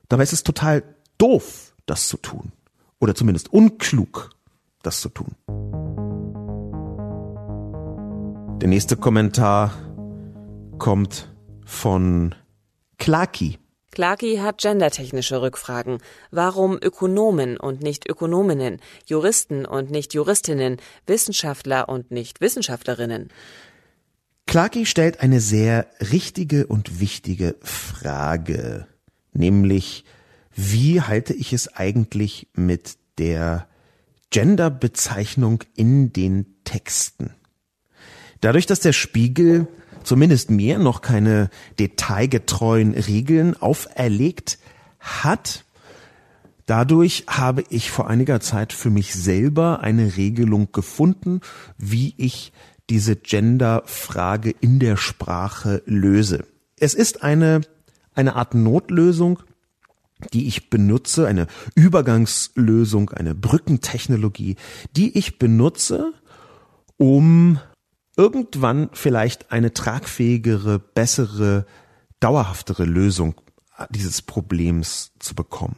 [0.10, 0.84] Dabei ist es total
[1.18, 2.52] doof, das zu tun.
[3.00, 4.32] Oder zumindest unklug,
[4.82, 5.36] das zu tun.
[8.62, 9.74] Der nächste Kommentar
[10.78, 11.34] kommt
[11.65, 12.36] von
[12.98, 13.58] Clarky.
[13.91, 15.98] Clarky hat gendertechnische Rückfragen.
[16.30, 23.30] Warum Ökonomen und nicht Ökonominnen, Juristen und nicht Juristinnen, Wissenschaftler und nicht Wissenschaftlerinnen?
[24.46, 28.88] Clarky stellt eine sehr richtige und wichtige Frage,
[29.34, 30.06] nämlich
[30.54, 33.67] wie halte ich es eigentlich mit der
[34.32, 37.36] Genderbezeichnung in den Texten?
[38.41, 39.67] Dadurch, dass der Spiegel
[40.04, 44.58] zumindest mir noch keine detailgetreuen Regeln auferlegt
[45.00, 45.65] hat.
[46.65, 51.41] Dadurch habe ich vor einiger Zeit für mich selber eine Regelung gefunden,
[51.78, 52.54] wie ich
[52.89, 56.46] diese Genderfrage in der Sprache löse.
[56.78, 57.62] Es ist eine,
[58.13, 59.39] eine Art Notlösung,
[60.34, 64.55] die ich benutze, eine Übergangslösung, eine Brückentechnologie,
[64.95, 66.13] die ich benutze,
[66.97, 67.60] um
[68.17, 71.65] irgendwann vielleicht eine tragfähigere, bessere,
[72.19, 73.36] dauerhaftere Lösung
[73.89, 75.77] dieses Problems zu bekommen.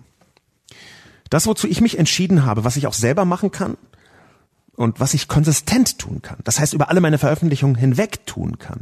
[1.30, 3.78] Das, wozu ich mich entschieden habe, was ich auch selber machen kann
[4.76, 8.82] und was ich konsistent tun kann, das heißt über alle meine Veröffentlichungen hinweg tun kann,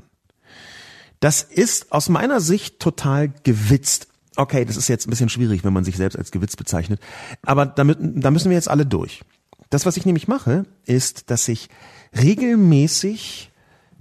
[1.22, 4.08] das ist aus meiner Sicht total gewitzt.
[4.36, 7.02] Okay, das ist jetzt ein bisschen schwierig, wenn man sich selbst als Gewitz bezeichnet,
[7.42, 9.22] aber damit, da müssen wir jetzt alle durch.
[9.70, 11.70] Das, was ich nämlich mache, ist, dass ich
[12.16, 13.52] regelmäßig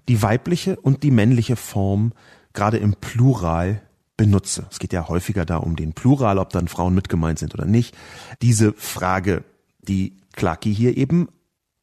[0.09, 2.13] die weibliche und die männliche Form
[2.53, 3.83] gerade im Plural
[4.17, 4.67] benutze.
[4.71, 7.65] Es geht ja häufiger da um den Plural, ob dann Frauen mit gemeint sind oder
[7.65, 7.97] nicht.
[8.43, 9.45] Diese Frage,
[9.81, 11.29] die Clarky hier eben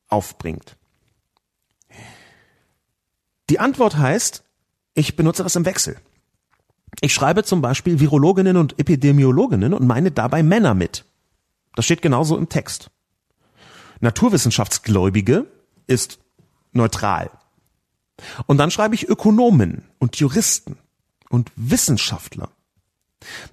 [0.08, 0.78] aufbringt.
[3.50, 4.44] Die Antwort heißt,
[4.94, 5.98] ich benutze das im Wechsel.
[7.02, 11.06] Ich schreibe zum Beispiel Virologinnen und Epidemiologinnen und meine dabei Männer mit.
[11.76, 12.90] Das steht genauso im Text.
[14.00, 15.46] Naturwissenschaftsgläubige
[15.86, 16.20] ist
[16.72, 17.30] neutral.
[18.46, 20.78] Und dann schreibe ich Ökonomen und Juristen
[21.30, 22.50] und Wissenschaftler.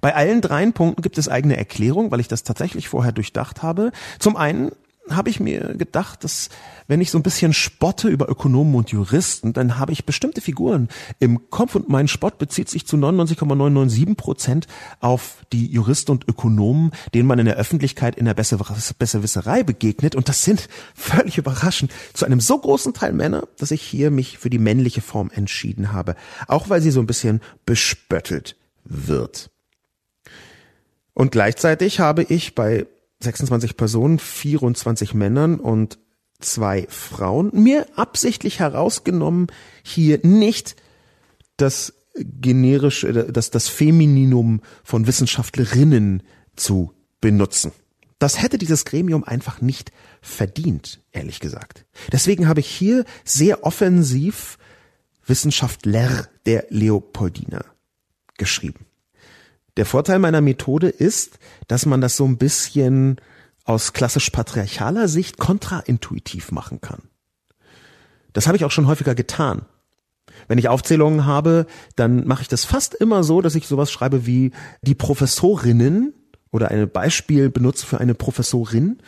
[0.01, 3.93] Bei allen dreien Punkten gibt es eigene Erklärung, weil ich das tatsächlich vorher durchdacht habe.
[4.19, 4.73] Zum einen
[5.11, 6.49] habe ich mir gedacht, dass
[6.87, 10.89] wenn ich so ein bisschen spotte über Ökonomen und Juristen, dann habe ich bestimmte Figuren
[11.19, 14.67] im Kopf und mein Spott bezieht sich zu 99,997 Prozent
[15.01, 20.29] auf die Juristen und Ökonomen, denen man in der Öffentlichkeit in der Besserwisserei begegnet und
[20.29, 24.51] das sind völlig überraschend zu einem so großen Teil Männer, dass ich hier mich für
[24.51, 26.17] die männliche Form entschieden habe,
[26.49, 29.51] auch weil sie so ein bisschen bespöttelt wird.
[31.15, 32.87] Und gleichzeitig habe ich bei
[33.25, 35.99] 26 Personen, 24 Männern und
[36.41, 39.49] zwei Frauen, mir absichtlich herausgenommen,
[39.83, 40.77] hier nicht
[41.57, 46.23] das generische, das, das Femininum von Wissenschaftlerinnen
[46.57, 47.73] zu benutzen.
[48.19, 51.85] Das hätte dieses Gremium einfach nicht verdient, ehrlich gesagt.
[52.13, 54.59] Deswegen habe ich hier sehr offensiv
[55.27, 57.65] Wissenschaftler der Leopoldina
[58.39, 58.87] geschrieben.
[59.77, 63.21] Der Vorteil meiner Methode ist, dass man das so ein bisschen
[63.65, 67.03] aus klassisch patriarchaler Sicht kontraintuitiv machen kann.
[68.33, 69.63] Das habe ich auch schon häufiger getan.
[70.49, 74.27] Wenn ich Aufzählungen habe, dann mache ich das fast immer so, dass ich sowas schreibe
[74.27, 76.13] wie die Professorinnen
[76.51, 78.99] oder ein Beispiel benutze für eine Professorin.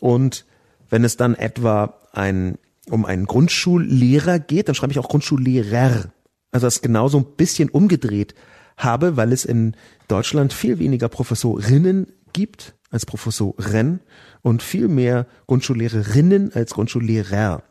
[0.00, 0.46] Und
[0.88, 2.58] wenn es dann etwa ein,
[2.90, 6.10] um einen Grundschullehrer geht, dann schreibe ich auch Grundschullehrer.
[6.50, 8.34] Also das ist genauso ein bisschen umgedreht
[8.78, 9.76] habe, weil es in
[10.08, 14.00] Deutschland viel weniger Professorinnen gibt als Professoren
[14.42, 17.62] und viel mehr Grundschullehrerinnen als Grundschullehrer.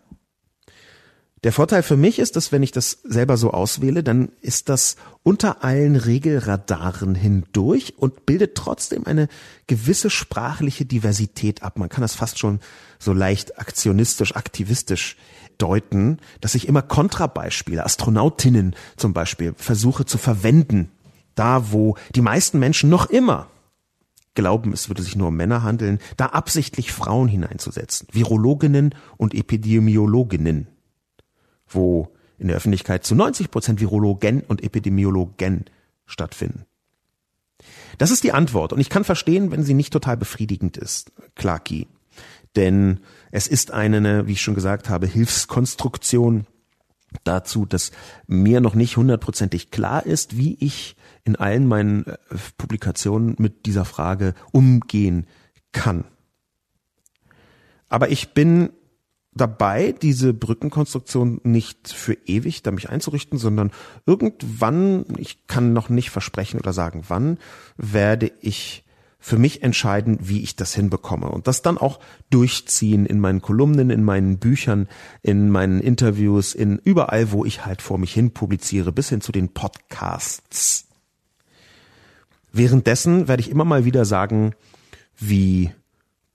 [1.43, 4.96] Der Vorteil für mich ist, dass wenn ich das selber so auswähle, dann ist das
[5.22, 9.28] unter allen Regelradaren hindurch und bildet trotzdem eine
[9.67, 11.78] gewisse sprachliche Diversität ab.
[11.78, 12.60] Man kann das fast schon
[12.98, 15.15] so leicht aktionistisch, aktivistisch
[15.60, 20.91] deuten, dass ich immer Kontrabeispiele, Astronautinnen zum Beispiel, versuche zu verwenden
[21.38, 23.47] da wo die meisten Menschen noch immer
[24.38, 30.67] glauben, es würde sich nur um Männer handeln, da absichtlich Frauen hineinzusetzen, Virologinnen und Epidemiologinnen,
[31.67, 35.65] wo in der Öffentlichkeit zu 90 Prozent Virologen und Epidemiologen
[36.06, 36.65] stattfinden.
[37.97, 38.73] Das ist die Antwort.
[38.73, 41.88] Und ich kann verstehen, wenn sie nicht total befriedigend ist, Clarky.
[42.56, 43.00] Denn
[43.32, 46.45] es ist eine, wie ich schon gesagt habe, Hilfskonstruktion
[47.23, 47.91] dazu, dass
[48.28, 50.95] mir noch nicht hundertprozentig klar ist, wie ich
[51.28, 52.18] in allen meinen äh,
[52.58, 55.28] Publikationen mit dieser Frage umgehen
[55.72, 56.06] kann.
[57.90, 58.70] Aber ich bin
[59.34, 63.72] dabei, diese Brückenkonstruktion nicht für ewig da mich einzurichten, sondern
[64.06, 67.38] irgendwann, ich kann noch nicht versprechen oder sagen, wann
[67.78, 68.84] werde ich
[69.20, 73.90] für mich entscheiden, wie ich das hinbekomme und das dann auch durchziehen in meinen Kolumnen,
[73.90, 74.88] in meinen Büchern,
[75.22, 79.32] in meinen Interviews, in überall, wo ich halt vor mich hin publiziere, bis hin zu
[79.32, 80.88] den Podcasts.
[82.58, 84.56] Währenddessen werde ich immer mal wieder sagen,
[85.15, 85.72] wie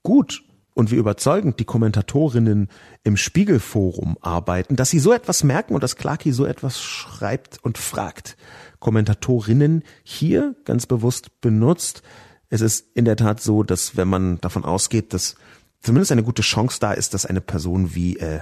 [0.03, 0.41] gut
[0.73, 2.69] und wie überzeugend die Kommentatorinnen
[3.03, 7.77] im Spiegelforum arbeiten, dass sie so etwas merken und dass Clarky so etwas schreibt und
[7.77, 8.37] fragt.
[8.79, 12.03] Kommentatorinnen hier ganz bewusst benutzt.
[12.49, 15.35] Es ist in der Tat so, dass wenn man davon ausgeht, dass
[15.81, 18.39] zumindest eine gute Chance da ist, dass eine Person wie äh,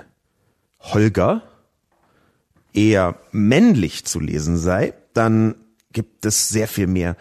[0.80, 1.42] Holger
[2.74, 5.56] eher männlich zu lesen sei, dann
[5.92, 7.18] gibt es sehr viel mehr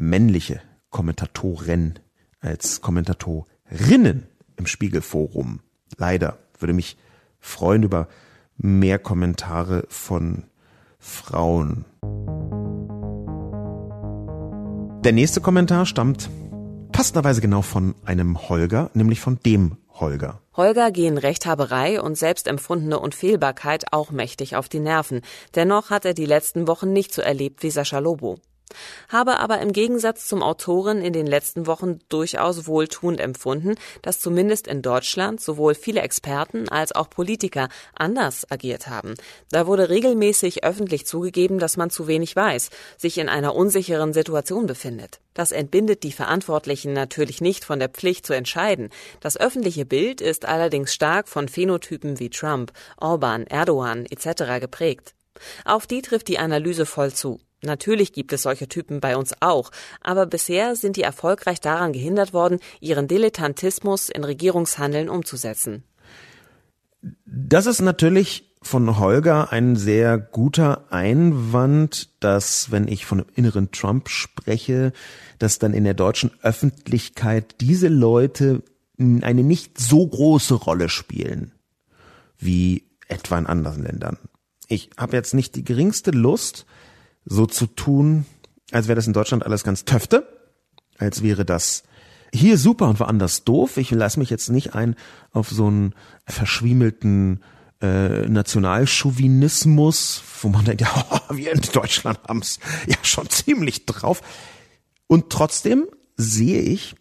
[0.00, 1.98] männliche Kommentatoren
[2.40, 5.60] als Kommentatorinnen im Spiegelforum.
[5.96, 6.96] Leider würde mich
[7.38, 8.08] freuen über
[8.56, 10.44] mehr Kommentare von
[10.98, 11.84] Frauen.
[15.04, 16.28] Der nächste Kommentar stammt
[16.92, 20.40] passenderweise genau von einem Holger, nämlich von dem Holger.
[20.56, 25.20] Holger gehen Rechthaberei und selbstempfundene Unfehlbarkeit auch mächtig auf die Nerven.
[25.54, 28.38] Dennoch hat er die letzten Wochen nicht so erlebt wie Sascha Lobo
[29.08, 34.66] habe aber im Gegensatz zum Autoren in den letzten Wochen durchaus wohltuend empfunden, dass zumindest
[34.66, 39.14] in Deutschland sowohl viele Experten als auch Politiker anders agiert haben.
[39.50, 44.66] Da wurde regelmäßig öffentlich zugegeben, dass man zu wenig weiß, sich in einer unsicheren Situation
[44.66, 45.20] befindet.
[45.34, 48.90] Das entbindet die Verantwortlichen natürlich nicht von der Pflicht zu entscheiden.
[49.20, 54.60] Das öffentliche Bild ist allerdings stark von Phänotypen wie Trump, Orban, Erdogan etc.
[54.60, 55.14] geprägt.
[55.64, 57.38] Auf die trifft die Analyse voll zu.
[57.62, 62.32] Natürlich gibt es solche Typen bei uns auch, aber bisher sind die erfolgreich daran gehindert
[62.32, 65.82] worden, ihren Dilettantismus in Regierungshandeln umzusetzen.
[67.24, 73.70] Das ist natürlich von Holger ein sehr guter Einwand, dass wenn ich von einem inneren
[73.70, 74.92] Trump spreche,
[75.38, 78.62] dass dann in der deutschen Öffentlichkeit diese Leute
[78.98, 81.52] eine nicht so große Rolle spielen
[82.38, 84.18] wie etwa in anderen Ländern.
[84.68, 86.66] Ich habe jetzt nicht die geringste Lust,
[87.28, 88.26] so zu tun,
[88.72, 90.26] als wäre das in Deutschland alles ganz töfte,
[90.98, 91.84] als wäre das
[92.34, 93.76] hier super und woanders doof.
[93.76, 94.96] Ich lasse mich jetzt nicht ein
[95.32, 95.94] auf so einen
[96.26, 97.42] verschwiemelten
[97.80, 104.20] äh, Nationalchauvinismus, wo man denkt, ja, wir in Deutschland haben's ja schon ziemlich drauf.
[105.06, 105.86] Und trotzdem
[106.16, 106.96] sehe ich,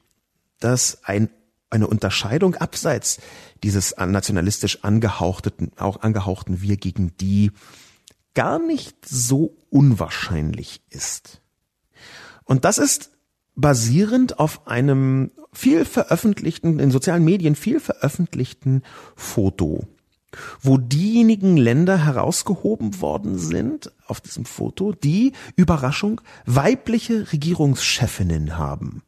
[0.60, 1.30] dass ein,
[1.70, 3.20] eine Unterscheidung abseits
[3.63, 7.52] dieses nationalistisch angehauchten, auch angehauchten Wir gegen die
[8.38, 11.41] gar nicht so unwahrscheinlich ist.
[12.43, 13.10] Und das ist
[13.56, 18.84] basierend auf einem viel veröffentlichten, in sozialen Medien viel veröffentlichten
[19.15, 19.88] Foto,
[20.62, 29.02] wo diejenigen Länder herausgehoben worden sind auf diesem Foto, die, Überraschung, weibliche Regierungschefinnen haben.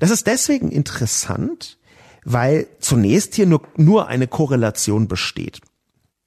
[0.00, 1.78] Das ist deswegen interessant,
[2.24, 5.60] weil zunächst hier nur, nur eine Korrelation besteht.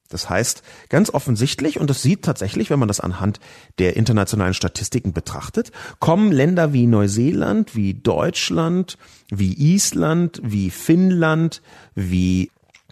[0.10, 3.40] Das heißt, ganz offensichtlich, und das sieht tatsächlich, wenn man das anhand
[3.80, 8.98] der internationalen Statistiken betrachtet, kommen Länder wie Neuseeland, wie Deutschland,
[9.30, 11.62] wie Island, wie Finnland,
[11.96, 12.52] wie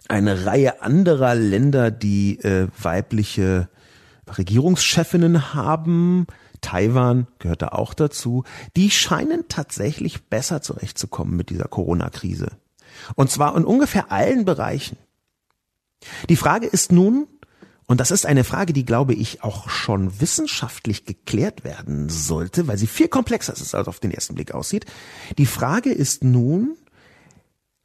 [0.10, 3.70] eine Reihe anderer Länder, die äh, weibliche
[4.28, 6.28] Regierungschefinnen haben,
[6.62, 8.44] Taiwan gehört da auch dazu,
[8.76, 12.54] die scheinen tatsächlich besser zurechtzukommen mit dieser Corona-Krise.
[13.16, 14.98] Und zwar in ungefähr allen Bereichen.
[16.30, 17.28] Die Frage ist nun,
[17.86, 22.78] und das ist eine Frage, die, glaube ich, auch schon wissenschaftlich geklärt werden sollte, weil
[22.78, 24.86] sie viel komplexer ist, als auf den ersten Blick aussieht.
[25.38, 26.78] Die Frage ist nun,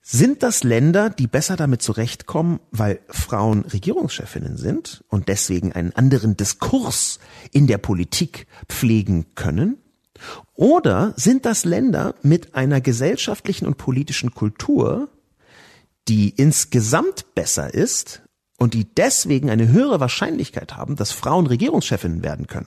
[0.00, 6.34] sind das Länder, die besser damit zurechtkommen, weil Frauen Regierungschefinnen sind und deswegen einen anderen
[6.34, 7.18] Diskurs
[7.52, 9.76] in der Politik pflegen können?
[10.54, 15.10] Oder sind das Länder mit einer gesellschaftlichen und politischen Kultur,
[16.08, 18.22] die insgesamt besser ist
[18.56, 22.66] und die deswegen eine höhere Wahrscheinlichkeit haben, dass Frauen Regierungschefinnen werden können.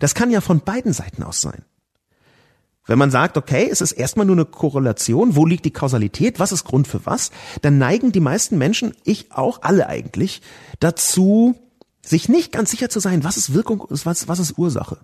[0.00, 1.64] Das kann ja von beiden Seiten aus sein.
[2.86, 6.50] Wenn man sagt, okay, es ist erstmal nur eine Korrelation, wo liegt die Kausalität, was
[6.50, 7.30] ist Grund für was,
[7.62, 10.42] dann neigen die meisten Menschen, ich auch, alle eigentlich,
[10.80, 11.54] dazu,
[12.02, 14.98] sich nicht ganz sicher zu sein, was ist Wirkung, was, was ist Ursache.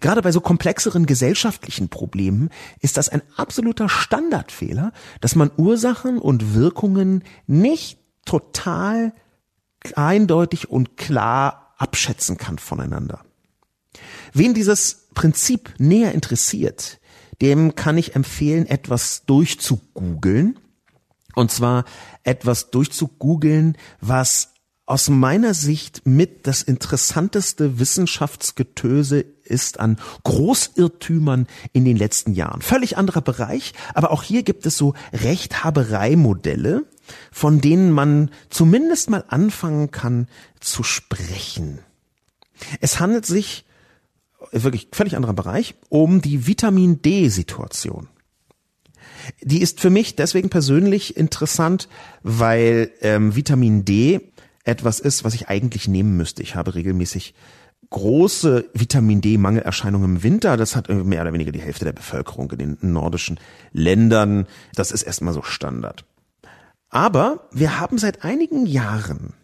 [0.00, 2.50] Gerade bei so komplexeren gesellschaftlichen Problemen
[2.80, 9.12] ist das ein absoluter Standardfehler, dass man Ursachen und Wirkungen nicht total
[9.94, 13.24] eindeutig und klar abschätzen kann voneinander.
[14.32, 17.00] Wen dieses Prinzip näher interessiert,
[17.40, 20.58] dem kann ich empfehlen, etwas durchzugoogeln.
[21.34, 21.84] Und zwar
[22.22, 24.51] etwas durchzugoogeln, was
[24.92, 32.60] aus meiner Sicht mit das interessanteste Wissenschaftsgetöse ist an Großirrtümern in den letzten Jahren.
[32.60, 36.84] Völlig anderer Bereich, aber auch hier gibt es so Rechthabereimodelle,
[37.30, 40.28] von denen man zumindest mal anfangen kann
[40.60, 41.78] zu sprechen.
[42.82, 43.64] Es handelt sich
[44.50, 48.08] wirklich völlig anderer Bereich, um die Vitamin D-Situation.
[49.40, 51.88] Die ist für mich deswegen persönlich interessant,
[52.22, 54.31] weil ähm, Vitamin D
[54.64, 56.42] etwas ist, was ich eigentlich nehmen müsste.
[56.42, 57.34] Ich habe regelmäßig
[57.90, 60.56] große Vitamin D-Mangelerscheinungen im Winter.
[60.56, 63.38] Das hat mehr oder weniger die Hälfte der Bevölkerung in den nordischen
[63.72, 64.46] Ländern.
[64.74, 66.04] Das ist erstmal so Standard.
[66.88, 69.34] Aber wir haben seit einigen Jahren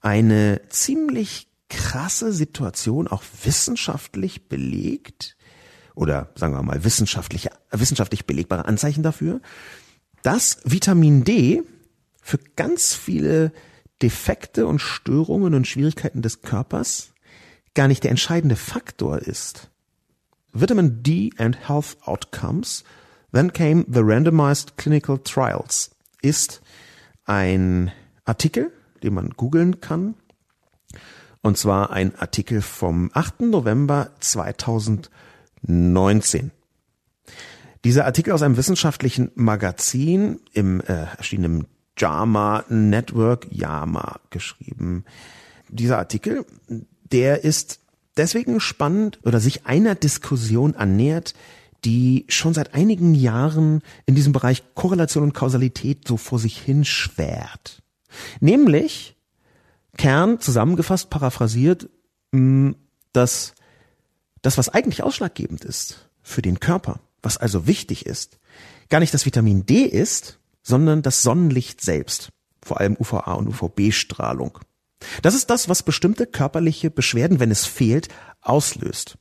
[0.00, 5.36] eine ziemlich krasse Situation auch wissenschaftlich belegt
[5.94, 9.40] oder sagen wir mal wissenschaftliche, wissenschaftlich belegbare Anzeichen dafür,
[10.22, 11.62] dass Vitamin D
[12.20, 13.52] für ganz viele
[14.02, 17.12] Defekte und Störungen und Schwierigkeiten des Körpers
[17.74, 19.70] gar nicht der entscheidende Faktor ist.
[20.52, 22.84] Vitamin D and Health Outcomes,
[23.32, 25.90] Then Came the Randomized Clinical Trials
[26.20, 26.60] ist
[27.24, 27.90] ein
[28.24, 28.72] Artikel,
[29.02, 30.14] den man googeln kann
[31.42, 33.42] und zwar ein Artikel vom 8.
[33.42, 36.52] November 2019.
[37.84, 41.66] Dieser Artikel aus einem wissenschaftlichen Magazin im äh, erschienenen
[42.02, 45.04] JAMA Network, JAMA geschrieben.
[45.68, 46.44] Dieser Artikel,
[47.12, 47.78] der ist
[48.16, 51.34] deswegen spannend oder sich einer Diskussion annähert,
[51.84, 56.84] die schon seit einigen Jahren in diesem Bereich Korrelation und Kausalität so vor sich hin
[56.84, 57.82] schwert.
[58.40, 59.16] Nämlich,
[59.96, 61.88] Kern zusammengefasst, paraphrasiert,
[62.32, 62.72] mm,
[63.12, 63.54] dass
[64.42, 68.38] das, was eigentlich ausschlaggebend ist für den Körper, was also wichtig ist,
[68.88, 72.30] gar nicht das Vitamin D ist, sondern das Sonnenlicht selbst,
[72.62, 74.58] vor allem UVA und UVB-Strahlung.
[75.22, 78.08] Das ist das, was bestimmte körperliche Beschwerden, wenn es fehlt,
[78.40, 79.18] auslöst.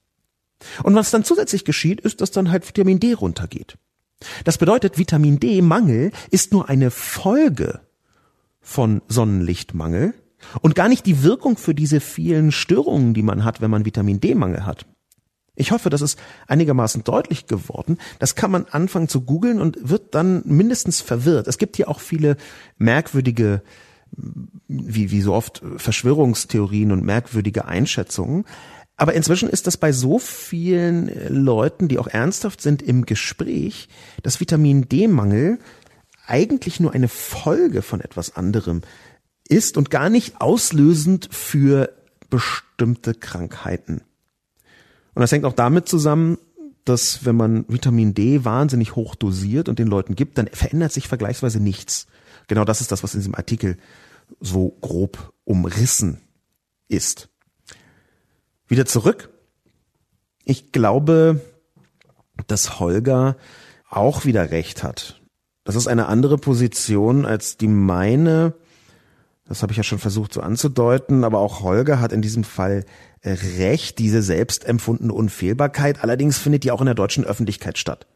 [0.83, 3.77] Und was dann zusätzlich geschieht, ist, dass dann halt Vitamin D runtergeht.
[4.43, 7.81] Das bedeutet, Vitamin D-Mangel ist nur eine Folge
[8.59, 10.13] von Sonnenlichtmangel
[10.61, 14.19] und gar nicht die Wirkung für diese vielen Störungen, die man hat, wenn man Vitamin
[14.19, 14.85] D-Mangel hat.
[15.61, 17.99] Ich hoffe, das ist einigermaßen deutlich geworden.
[18.17, 21.47] Das kann man anfangen zu googeln und wird dann mindestens verwirrt.
[21.47, 22.35] Es gibt hier auch viele
[22.79, 23.61] merkwürdige,
[24.67, 28.45] wie, wie so oft Verschwörungstheorien und merkwürdige Einschätzungen.
[28.97, 33.87] Aber inzwischen ist das bei so vielen Leuten, die auch ernsthaft sind im Gespräch,
[34.23, 35.59] dass Vitamin D-Mangel
[36.25, 38.81] eigentlich nur eine Folge von etwas anderem
[39.47, 41.93] ist und gar nicht auslösend für
[42.31, 44.01] bestimmte Krankheiten.
[45.13, 46.37] Und das hängt auch damit zusammen,
[46.85, 51.07] dass wenn man Vitamin D wahnsinnig hoch dosiert und den Leuten gibt, dann verändert sich
[51.07, 52.07] vergleichsweise nichts.
[52.47, 53.77] Genau das ist das, was in diesem Artikel
[54.39, 56.21] so grob umrissen
[56.87, 57.29] ist.
[58.67, 59.29] Wieder zurück.
[60.43, 61.41] Ich glaube,
[62.47, 63.37] dass Holger
[63.89, 65.21] auch wieder recht hat.
[65.63, 68.55] Das ist eine andere Position als die meine,
[69.45, 72.85] das habe ich ja schon versucht so anzudeuten, aber auch Holger hat in diesem Fall
[73.23, 76.03] recht, diese selbstempfundene Unfehlbarkeit.
[76.03, 78.07] Allerdings findet die auch in der deutschen Öffentlichkeit statt.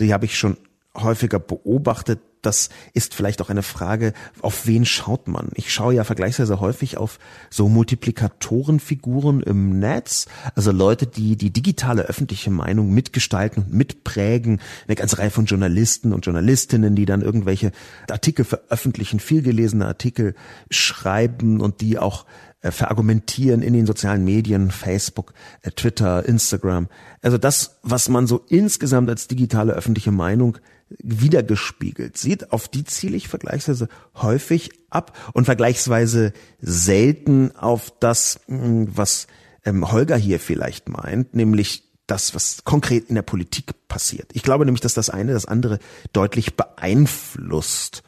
[0.00, 0.56] Die habe ich schon
[0.96, 5.48] häufiger beobachtet, das ist vielleicht auch eine Frage, auf wen schaut man?
[5.54, 7.18] Ich schaue ja vergleichsweise häufig auf
[7.50, 14.94] so Multiplikatorenfiguren im Netz, also Leute, die die digitale öffentliche Meinung mitgestalten und mitprägen, eine
[14.94, 17.72] ganze Reihe von Journalisten und Journalistinnen, die dann irgendwelche
[18.10, 20.34] Artikel veröffentlichen, vielgelesene Artikel
[20.70, 22.26] schreiben und die auch
[22.72, 26.88] verargumentieren in den sozialen Medien, Facebook, äh, Twitter, Instagram.
[27.22, 30.58] Also das, was man so insgesamt als digitale öffentliche Meinung
[30.98, 38.88] wiedergespiegelt sieht, auf die ziele ich vergleichsweise häufig ab und vergleichsweise selten auf das, hm,
[38.96, 39.26] was
[39.64, 44.30] ähm, Holger hier vielleicht meint, nämlich das, was konkret in der Politik passiert.
[44.34, 45.78] Ich glaube nämlich, dass das eine das andere
[46.12, 48.02] deutlich beeinflusst.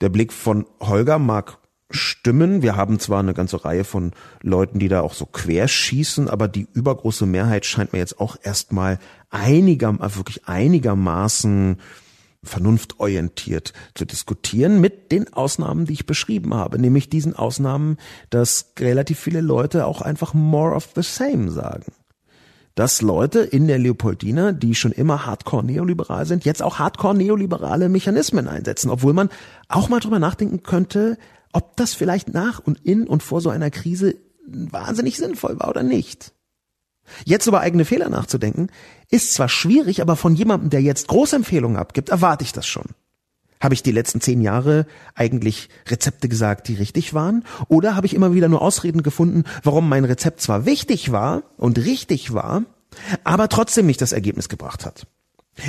[0.00, 1.58] Der Blick von Holger mag
[1.90, 2.62] stimmen.
[2.62, 4.12] Wir haben zwar eine ganze Reihe von
[4.42, 8.98] Leuten, die da auch so querschießen, aber die übergroße Mehrheit scheint mir jetzt auch erstmal
[9.30, 11.76] einiger, wirklich einigermaßen
[12.42, 17.96] vernunftorientiert zu diskutieren, mit den Ausnahmen, die ich beschrieben habe, nämlich diesen Ausnahmen,
[18.28, 21.92] dass relativ viele Leute auch einfach more of the same sagen.
[22.74, 27.88] dass Leute in der Leopoldina, die schon immer hardcore neoliberal sind, jetzt auch hardcore neoliberale
[27.88, 29.28] Mechanismen einsetzen, obwohl man
[29.68, 31.16] auch mal drüber nachdenken könnte,
[31.54, 35.82] ob das vielleicht nach und in und vor so einer Krise wahnsinnig sinnvoll war oder
[35.82, 36.32] nicht.
[37.24, 38.68] Jetzt über eigene Fehler nachzudenken,
[39.10, 42.86] ist zwar schwierig, aber von jemandem, der jetzt Großempfehlungen abgibt, erwarte ich das schon.
[43.60, 47.44] Habe ich die letzten zehn Jahre eigentlich Rezepte gesagt, die richtig waren?
[47.68, 51.78] Oder habe ich immer wieder nur Ausreden gefunden, warum mein Rezept zwar wichtig war und
[51.78, 52.64] richtig war,
[53.22, 55.06] aber trotzdem nicht das Ergebnis gebracht hat?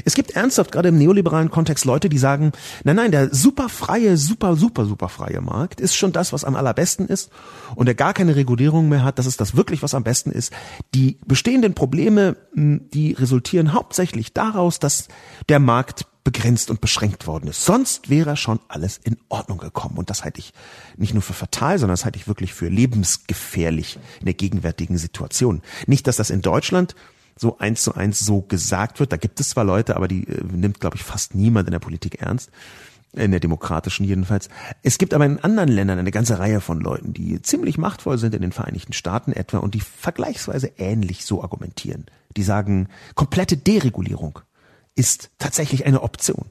[0.03, 2.51] Es gibt ernsthaft gerade im neoliberalen Kontext Leute, die sagen,
[2.83, 6.55] nein, nein, der super freie, super, super, super freie Markt ist schon das, was am
[6.55, 7.31] allerbesten ist
[7.75, 10.51] und der gar keine Regulierung mehr hat, das ist das wirklich, was am besten ist.
[10.93, 15.07] Die bestehenden Probleme, hm, die resultieren hauptsächlich daraus, dass
[15.49, 17.63] der Markt begrenzt und beschränkt worden ist.
[17.63, 19.97] Sonst wäre schon alles in Ordnung gekommen.
[19.97, 20.53] Und das halte ich
[20.97, 25.61] nicht nur für fatal, sondern das halte ich wirklich für lebensgefährlich in der gegenwärtigen Situation.
[25.85, 26.95] Nicht, dass das in Deutschland
[27.37, 29.11] so eins zu eins so gesagt wird.
[29.11, 31.79] Da gibt es zwar Leute, aber die äh, nimmt, glaube ich, fast niemand in der
[31.79, 32.49] Politik ernst.
[33.13, 34.49] In der demokratischen jedenfalls.
[34.83, 38.35] Es gibt aber in anderen Ländern eine ganze Reihe von Leuten, die ziemlich machtvoll sind
[38.35, 42.07] in den Vereinigten Staaten etwa und die vergleichsweise ähnlich so argumentieren.
[42.35, 44.39] Die sagen, komplette Deregulierung
[44.95, 46.47] ist tatsächlich eine Option.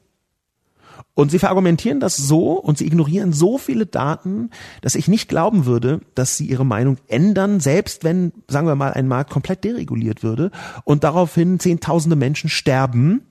[1.15, 4.49] Und sie verargumentieren das so und sie ignorieren so viele Daten,
[4.81, 8.93] dass ich nicht glauben würde, dass sie ihre Meinung ändern, selbst wenn, sagen wir mal,
[8.93, 10.51] ein Markt komplett dereguliert würde
[10.83, 13.25] und daraufhin Zehntausende Menschen sterben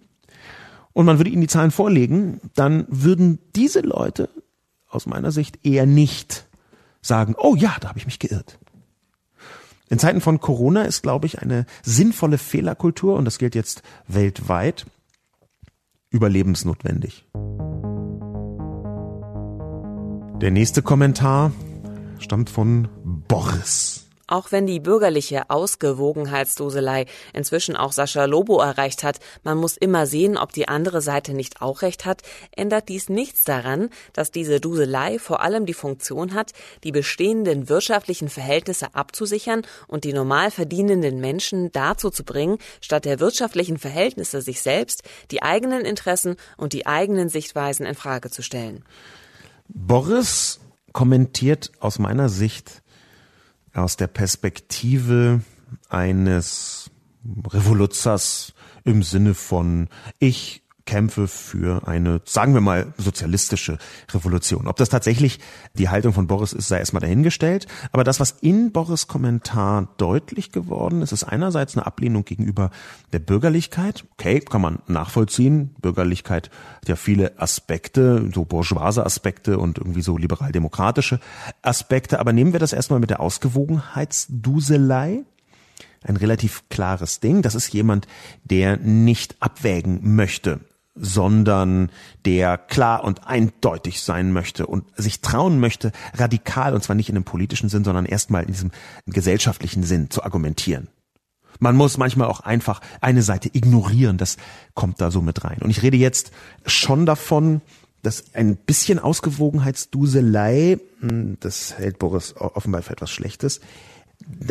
[0.95, 4.31] und man würde ihnen die Zahlen vorlegen, dann würden diese Leute
[4.89, 6.47] aus meiner Sicht eher nicht
[7.03, 8.59] sagen, oh ja, da habe ich mich geirrt.
[9.91, 14.87] In Zeiten von Corona ist, glaube ich, eine sinnvolle Fehlerkultur, und das gilt jetzt weltweit,
[16.11, 17.27] überlebensnotwendig.
[20.41, 21.53] Der nächste Kommentar
[22.19, 24.05] stammt von Boris.
[24.27, 30.37] Auch wenn die bürgerliche Ausgewogenheitsduselei inzwischen auch Sascha Lobo erreicht hat, man muss immer sehen,
[30.37, 32.23] ob die andere Seite nicht auch recht hat,
[32.57, 36.51] ändert dies nichts daran, dass diese Duselei vor allem die Funktion hat,
[36.83, 43.21] die bestehenden wirtschaftlichen Verhältnisse abzusichern und die normal verdienenden Menschen dazu zu bringen, statt der
[43.21, 48.85] wirtschaftlichen Verhältnisse sich selbst, die eigenen Interessen und die eigenen Sichtweisen in Frage zu stellen.
[49.69, 50.61] Boris
[50.93, 52.83] kommentiert aus meiner Sicht
[53.73, 55.43] aus der Perspektive
[55.89, 56.91] eines
[57.49, 58.55] Revoluzers
[58.85, 59.89] im Sinne von
[60.19, 63.79] ich kämpfe für eine, sagen wir mal, sozialistische
[64.13, 64.67] Revolution.
[64.67, 65.41] Ob das tatsächlich
[65.75, 67.67] die Haltung von Boris ist, sei erstmal dahingestellt.
[67.93, 72.71] Aber das, was in Boris Kommentar deutlich geworden ist, ist einerseits eine Ablehnung gegenüber
[73.13, 74.05] der Bürgerlichkeit.
[74.13, 75.75] Okay, kann man nachvollziehen.
[75.81, 81.21] Bürgerlichkeit hat ja viele Aspekte, so bourgeoise Aspekte und irgendwie so liberal-demokratische
[81.63, 82.21] Aspekte.
[82.21, 85.25] Aber nehmen wir das erstmal mit der Ausgewogenheitsduselei
[86.05, 87.43] ein relativ klares Ding.
[87.43, 88.07] Das ist jemand,
[88.45, 90.61] der nicht abwägen möchte,
[90.95, 91.91] sondern
[92.25, 97.17] der klar und eindeutig sein möchte und sich trauen möchte, radikal, und zwar nicht in
[97.17, 98.71] einem politischen Sinn, sondern erstmal in diesem
[99.07, 100.89] gesellschaftlichen Sinn zu argumentieren.
[101.59, 104.37] Man muss manchmal auch einfach eine Seite ignorieren, das
[104.75, 105.59] kommt da so mit rein.
[105.63, 106.33] Und ich rede jetzt
[106.67, 107.61] schon davon,
[108.03, 113.61] dass ein bisschen Ausgewogenheitsduselei, hm, das hält Boris offenbar für etwas Schlechtes,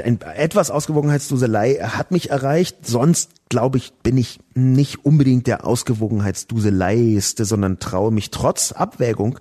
[0.04, 2.86] ein, etwas Ausgewogenheitsduselei hat mich erreicht.
[2.86, 9.40] Sonst, glaube ich, bin ich nicht unbedingt der Ausgewogenheitsduseleiste, sondern traue mich trotz Abwägung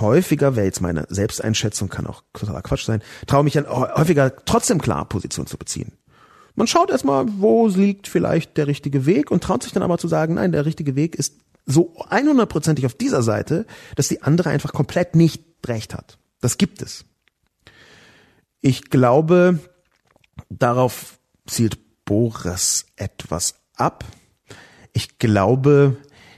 [0.00, 4.80] häufiger, wäre jetzt meine Selbsteinschätzung, kann auch totaler Quatsch sein, traue mich dann häufiger trotzdem
[4.80, 5.92] klar Position zu beziehen.
[6.54, 10.06] Man schaut erstmal, wo liegt vielleicht der richtige Weg und traut sich dann aber zu
[10.06, 13.66] sagen, nein, der richtige Weg ist so 100%ig auf dieser Seite,
[13.96, 16.18] dass die andere einfach komplett nicht recht hat.
[16.40, 17.04] Das gibt es.
[18.64, 19.58] Ich glaube,
[20.48, 24.04] darauf zielt Boris etwas ab.
[24.92, 25.96] Ich glaube,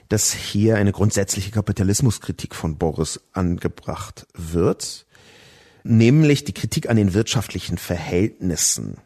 [0.09, 5.05] dass hier eine grundsätzliche Kapitalismuskritik von Boris angebracht wird,
[5.83, 8.97] nämlich die Kritik an den wirtschaftlichen Verhältnissen.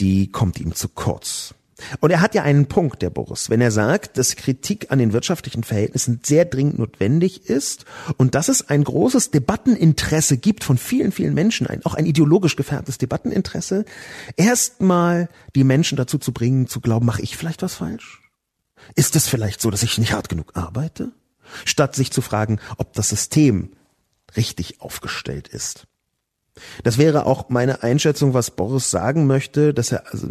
[0.00, 1.54] Die kommt ihm zu kurz.
[2.00, 5.12] Und er hat ja einen Punkt, der Boris, wenn er sagt, dass Kritik an den
[5.12, 7.84] wirtschaftlichen Verhältnissen sehr dringend notwendig ist
[8.16, 12.98] und dass es ein großes Debatteninteresse gibt von vielen, vielen Menschen, auch ein ideologisch gefärbtes
[12.98, 13.84] Debatteninteresse,
[14.36, 18.22] erstmal die Menschen dazu zu bringen, zu glauben, mache ich vielleicht was falsch?
[18.94, 21.12] Ist es vielleicht so, dass ich nicht hart genug arbeite?
[21.64, 23.72] Statt sich zu fragen, ob das System
[24.36, 25.86] richtig aufgestellt ist.
[26.84, 30.28] Das wäre auch meine Einschätzung, was Boris sagen möchte, dass er also,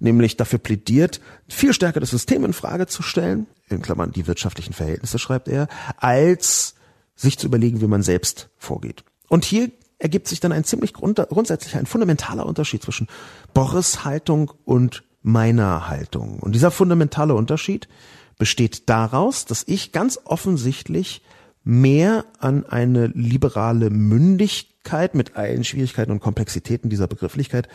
[0.00, 4.72] nämlich dafür plädiert, viel stärker das System in Frage zu stellen, in Klammern die wirtschaftlichen
[4.72, 6.74] Verhältnisse schreibt er, als
[7.14, 9.04] sich zu überlegen, wie man selbst vorgeht.
[9.28, 13.08] Und hier ergibt sich dann ein ziemlich grund grundsätzlicher, ein fundamentaler Unterschied zwischen
[13.54, 16.40] Boris Haltung und meiner Haltung.
[16.40, 17.88] Und dieser fundamentale Unterschied
[18.36, 21.22] besteht daraus, dass ich ganz offensichtlich
[21.62, 24.73] mehr an eine liberale Mündigkeit
[25.14, 27.68] mit allen Schwierigkeiten und Komplexitäten dieser Begrifflichkeit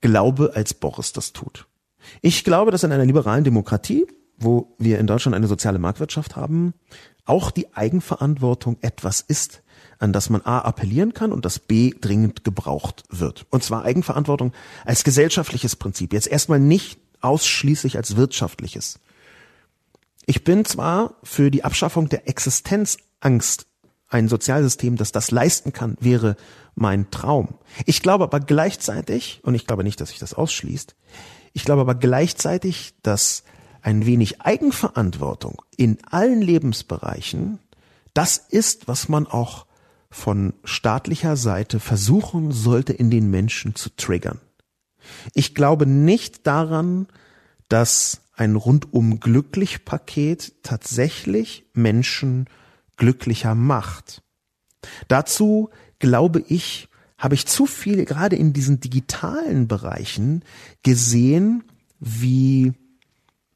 [0.00, 1.66] glaube, als Boris das tut.
[2.20, 4.06] Ich glaube, dass in einer liberalen Demokratie,
[4.38, 6.74] wo wir in Deutschland eine soziale Marktwirtschaft haben,
[7.24, 9.62] auch die Eigenverantwortung etwas ist,
[9.98, 13.46] an das man A appellieren kann und das B dringend gebraucht wird.
[13.50, 14.52] Und zwar Eigenverantwortung
[14.84, 16.12] als gesellschaftliches Prinzip.
[16.12, 19.00] Jetzt erstmal nicht ausschließlich als wirtschaftliches.
[20.26, 23.66] Ich bin zwar für die Abschaffung der Existenzangst
[24.08, 26.36] ein Sozialsystem, das das leisten kann, wäre
[26.74, 27.54] mein Traum.
[27.86, 30.94] Ich glaube aber gleichzeitig, und ich glaube nicht, dass sich das ausschließt,
[31.52, 33.42] ich glaube aber gleichzeitig, dass
[33.80, 37.58] ein wenig Eigenverantwortung in allen Lebensbereichen
[38.14, 39.66] das ist, was man auch
[40.10, 44.40] von staatlicher Seite versuchen sollte, in den Menschen zu triggern.
[45.34, 47.06] Ich glaube nicht daran,
[47.68, 52.46] dass ein rundum glücklich Paket tatsächlich Menschen
[52.96, 54.22] glücklicher macht.
[55.08, 56.88] Dazu glaube ich,
[57.18, 60.44] habe ich zu viel gerade in diesen digitalen Bereichen
[60.82, 61.64] gesehen,
[61.98, 62.74] wie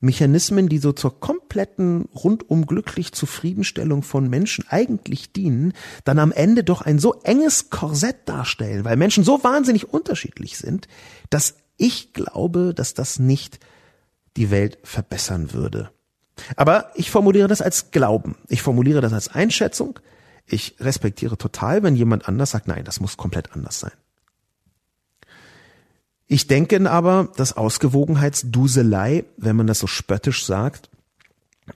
[0.01, 5.75] Mechanismen, die so zur kompletten rundum glücklich Zufriedenstellung von Menschen eigentlich dienen,
[6.05, 10.89] dann am Ende doch ein so enges Korsett darstellen, weil Menschen so wahnsinnig unterschiedlich sind,
[11.29, 13.61] dass ich glaube, dass das nicht
[14.39, 15.91] die Welt verbessern würde.
[16.57, 18.37] Aber ich formuliere das als Glauben.
[18.49, 19.99] Ich formuliere das als Einschätzung.
[20.47, 23.93] Ich respektiere total, wenn jemand anders sagt, nein, das muss komplett anders sein.
[26.27, 30.89] Ich denke aber, dass Ausgewogenheitsduselei, wenn man das so spöttisch sagt,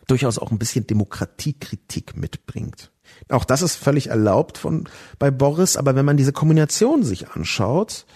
[0.07, 2.91] durchaus auch ein bisschen Demokratiekritik mitbringt.
[3.29, 4.89] Auch das ist völlig erlaubt von
[5.19, 8.07] bei Boris, aber wenn man diese Kombination sich anschaut,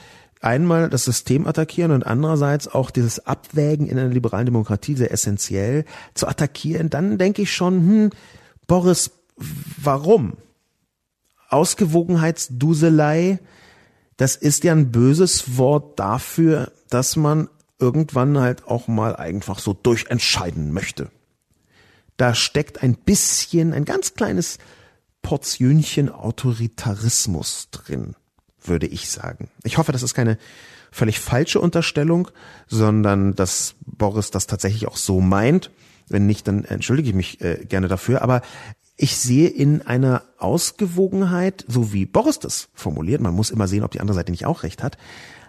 [0.41, 5.85] einmal das System attackieren und andererseits auch dieses Abwägen in einer liberalen Demokratie sehr essentiell
[6.15, 8.11] zu attackieren, dann denke ich schon, hm,
[8.67, 10.35] Boris, warum?
[11.49, 13.41] Ausgewogenheitsduselei,
[14.17, 19.73] das ist ja ein böses Wort dafür, dass man irgendwann halt auch mal einfach so
[19.73, 21.11] durchentscheiden möchte.
[22.17, 24.59] Da steckt ein bisschen, ein ganz kleines
[25.23, 28.17] Portionchen Autoritarismus drin,
[28.63, 29.49] würde ich sagen.
[29.65, 30.39] Ich hoffe, das ist keine
[30.91, 32.29] völlig falsche Unterstellung,
[32.67, 35.71] sondern dass Boris das tatsächlich auch so meint.
[36.09, 38.23] Wenn nicht, dann entschuldige ich mich äh, gerne dafür.
[38.23, 38.41] Aber
[38.97, 43.93] ich sehe in einer Ausgewogenheit, so wie Boris das formuliert, man muss immer sehen, ob
[43.93, 44.99] die andere Seite nicht auch recht hat,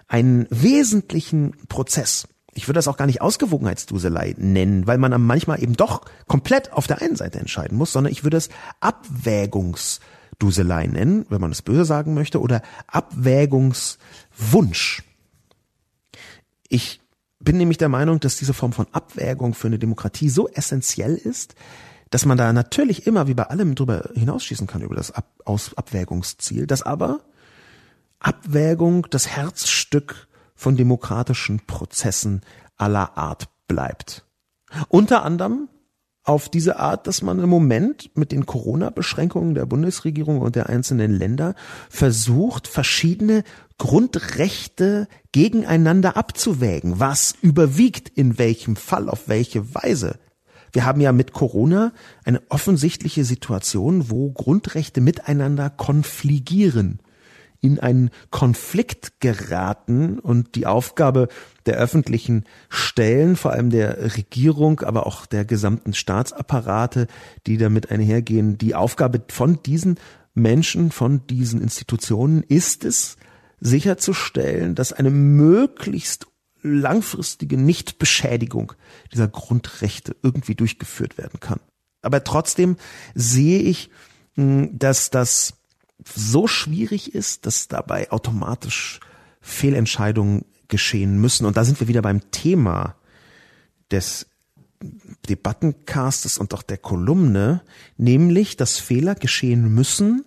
[0.08, 2.28] einen wesentlichen Prozess.
[2.54, 6.88] Ich würde das auch gar nicht Ausgewogenheitsduselei nennen, weil man manchmal eben doch komplett auf
[6.88, 8.50] der einen Seite entscheiden muss, sondern ich würde es
[10.40, 15.04] Abwägungsduselei nennen, wenn man es böse sagen möchte, oder Abwägungswunsch.
[16.70, 17.02] Ich
[17.40, 21.56] bin nämlich der Meinung, dass diese Form von Abwägung für eine Demokratie so essentiell ist,
[22.10, 25.78] dass man da natürlich immer wie bei allem drüber hinausschießen kann über das Ab Aus
[25.78, 27.22] Abwägungsziel, dass aber
[28.20, 32.42] Abwägung das Herzstück von demokratischen Prozessen
[32.78, 34.26] aller Art bleibt.
[34.90, 35.70] Unter anderem
[36.30, 41.12] auf diese Art, dass man im Moment mit den Corona-Beschränkungen der Bundesregierung und der einzelnen
[41.12, 41.56] Länder
[41.90, 43.44] versucht, verschiedene
[43.80, 47.00] Grundrechte gegeneinander abzuwägen.
[47.00, 50.20] Was überwiegt in welchem Fall, auf welche Weise?
[50.72, 57.00] Wir haben ja mit Corona eine offensichtliche Situation, wo Grundrechte miteinander konfligieren,
[57.62, 61.28] in einen Konflikt geraten und die Aufgabe
[61.66, 67.08] der öffentlichen Stellen, vor allem der Regierung, aber auch der gesamten Staatsapparate,
[67.48, 70.00] die damit einhergehen, die Aufgabe von diesen
[70.34, 73.18] Menschen, von diesen Institutionen ist es,
[73.60, 76.28] sicherzustellen, dass eine möglichst
[76.62, 78.74] langfristige Nichtbeschädigung
[79.14, 81.60] dieser Grundrechte irgendwie durchgeführt werden kann.
[82.02, 82.78] Aber trotzdem
[83.16, 83.90] sehe ich,
[84.36, 85.59] hm, dass das
[86.04, 89.00] so schwierig ist, dass dabei automatisch
[89.42, 91.46] Fehlentscheidungen geschehen müssen.
[91.46, 92.96] Und da sind wir wieder beim Thema
[93.92, 94.28] des
[95.28, 97.62] Debattencastes und auch der Kolumne,
[97.98, 100.24] nämlich, dass Fehler geschehen müssen,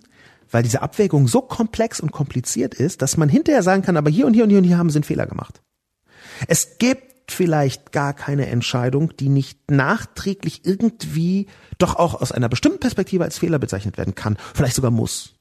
[0.51, 4.27] weil diese Abwägung so komplex und kompliziert ist, dass man hinterher sagen kann, aber hier
[4.27, 5.61] und hier und hier und hier haben sie einen Fehler gemacht.
[6.47, 11.47] Es gibt vielleicht gar keine Entscheidung, die nicht nachträglich irgendwie
[11.79, 15.32] doch auch aus einer bestimmten Perspektive als Fehler bezeichnet werden kann, vielleicht sogar muss.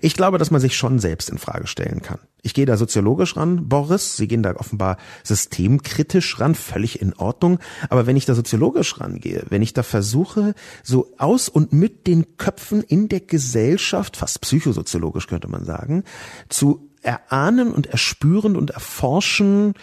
[0.00, 2.18] Ich glaube, dass man sich schon selbst in Frage stellen kann.
[2.42, 4.16] Ich gehe da soziologisch ran, Boris.
[4.16, 7.58] Sie gehen da offenbar systemkritisch ran, völlig in Ordnung.
[7.88, 12.36] Aber wenn ich da soziologisch rangehe, wenn ich da versuche, so aus und mit den
[12.36, 16.04] Köpfen in der Gesellschaft, fast psychosoziologisch könnte man sagen,
[16.48, 19.74] zu erahnen und erspüren und erforschen,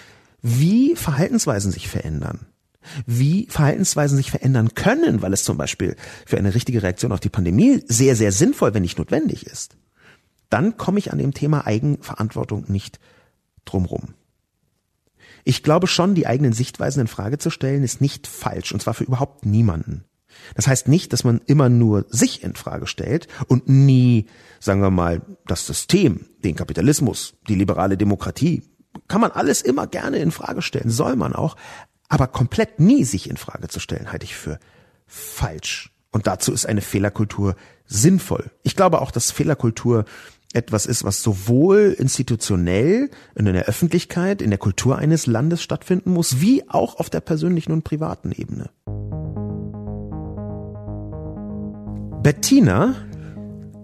[0.41, 2.47] wie Verhaltensweisen sich verändern
[3.05, 7.29] wie Verhaltensweisen sich verändern können, weil es zum Beispiel für eine richtige Reaktion auf die
[7.29, 9.75] Pandemie sehr, sehr sinnvoll, wenn nicht notwendig ist
[10.49, 12.99] dann komme ich an dem Thema Eigenverantwortung nicht
[13.65, 14.13] drumrum.
[15.43, 18.93] Ich glaube schon, die eigenen Sichtweisen in Frage zu stellen, ist nicht falsch, und zwar
[18.93, 20.05] für überhaupt niemanden.
[20.55, 24.25] Das heißt nicht, dass man immer nur sich in Frage stellt und nie,
[24.59, 28.63] sagen wir mal, das System, den Kapitalismus, die liberale Demokratie,
[29.07, 31.55] kann man alles immer gerne in Frage stellen, soll man auch,
[32.09, 34.59] aber komplett nie sich in Frage zu stellen, halte ich für
[35.07, 35.91] falsch.
[36.11, 38.51] Und dazu ist eine Fehlerkultur sinnvoll.
[38.63, 40.05] Ich glaube auch, dass Fehlerkultur
[40.53, 46.39] etwas ist, was sowohl institutionell in der Öffentlichkeit, in der Kultur eines Landes stattfinden muss,
[46.39, 48.69] wie auch auf der persönlichen und privaten Ebene.
[52.23, 52.95] Bettina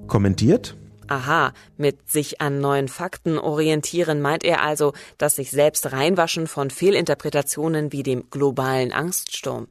[0.08, 0.78] kommentiert,
[1.12, 6.70] Aha, mit sich an neuen Fakten orientieren meint er also, dass sich selbst reinwaschen von
[6.70, 9.68] Fehlinterpretationen wie dem globalen Angststurm.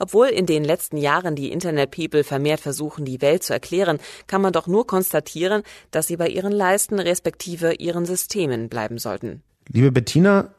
[0.00, 4.52] Obwohl in den letzten Jahren die Internet-People vermehrt versuchen, die Welt zu erklären, kann man
[4.52, 5.62] doch nur konstatieren,
[5.92, 9.44] dass sie bei ihren Leisten respektive ihren Systemen bleiben sollten.
[9.68, 10.52] Liebe Bettina,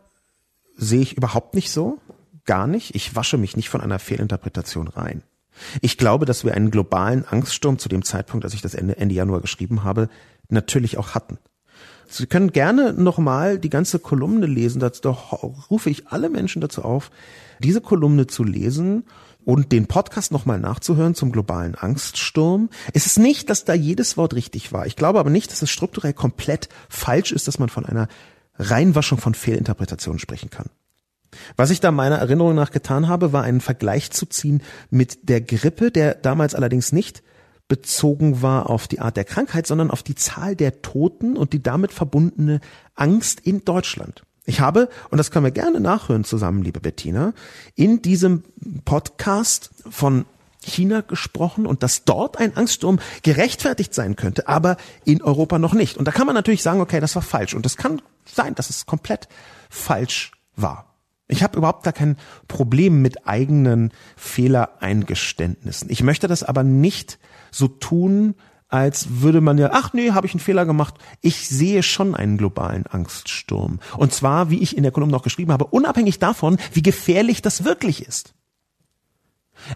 [0.78, 2.00] sehe ich überhaupt nicht so.
[2.46, 2.96] Gar nicht.
[2.96, 5.22] Ich wasche mich nicht von einer Fehlinterpretation rein.
[5.82, 9.16] Ich glaube, dass wir einen globalen Angststurm zu dem Zeitpunkt, als ich das Ende, Ende
[9.16, 10.10] Januar geschrieben habe,
[10.50, 11.38] natürlich auch hatten.
[12.08, 14.80] Sie können gerne nochmal die ganze Kolumne lesen.
[14.80, 14.92] Da
[15.70, 17.10] rufe ich alle Menschen dazu auf,
[17.60, 19.06] diese Kolumne zu lesen
[19.46, 22.70] und den Podcast nochmal nachzuhören zum globalen Angststurm.
[22.94, 24.86] Es ist nicht, dass da jedes Wort richtig war.
[24.86, 28.08] Ich glaube aber nicht, dass es strukturell komplett falsch ist, dass man von einer
[28.58, 30.68] Reinwaschung von Fehlinterpretationen sprechen kann.
[31.58, 35.42] Was ich da meiner Erinnerung nach getan habe, war einen Vergleich zu ziehen mit der
[35.42, 37.24] Grippe, der damals allerdings nicht
[37.68, 41.64] bezogen war auf die Art der Krankheit, sondern auf die Zahl der Toten und die
[41.64, 42.60] damit verbundene
[42.96, 44.24] Angst in Deutschland.
[44.46, 47.34] Ich habe, und das können wir gerne nachhören zusammen, liebe Bettina,
[47.76, 48.44] in diesem
[48.84, 50.26] Podcast von
[50.66, 55.98] China gesprochen und dass dort ein Angststurm gerechtfertigt sein könnte, aber in Europa noch nicht.
[55.98, 57.54] Und da kann man natürlich sagen, okay, das war falsch.
[57.54, 59.28] Und das kann sein, dass es komplett
[59.70, 60.93] falsch war.
[61.34, 62.18] Ich habe überhaupt gar kein
[62.48, 65.90] Problem mit eigenen Fehlereingeständnissen.
[65.90, 67.20] Ich möchte das aber nicht
[67.52, 68.36] so tun,
[68.70, 70.96] als würde man ja, ach nee, habe ich einen Fehler gemacht.
[71.22, 73.80] Ich sehe schon einen globalen Angststurm.
[73.98, 77.66] Und zwar, wie ich in der Kolumne noch geschrieben habe, unabhängig davon, wie gefährlich das
[77.66, 78.34] wirklich ist.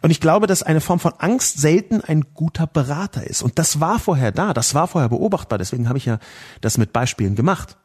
[0.02, 3.44] Und ich glaube, dass eine Form von Angst selten ein guter Berater ist.
[3.44, 5.58] Und das war vorher da, das war vorher beobachtbar.
[5.60, 6.20] Deswegen habe ich ja
[6.62, 7.78] das mit Beispielen gemacht.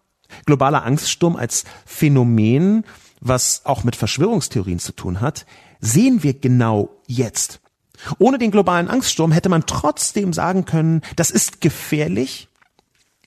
[0.46, 2.84] Globaler Angststurm als Phänomen,
[3.22, 5.46] was auch mit Verschwörungstheorien zu tun hat,
[5.80, 7.60] sehen wir genau jetzt.
[8.18, 12.48] Ohne den globalen Angststurm hätte man trotzdem sagen können, das ist gefährlich,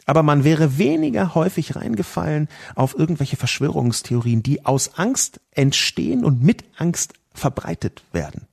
[0.06, 6.66] aber man wäre weniger häufig reingefallen auf irgendwelche Verschwörungstheorien, die aus Angst entstehen und mit
[6.78, 8.48] Angst verbreitet werden.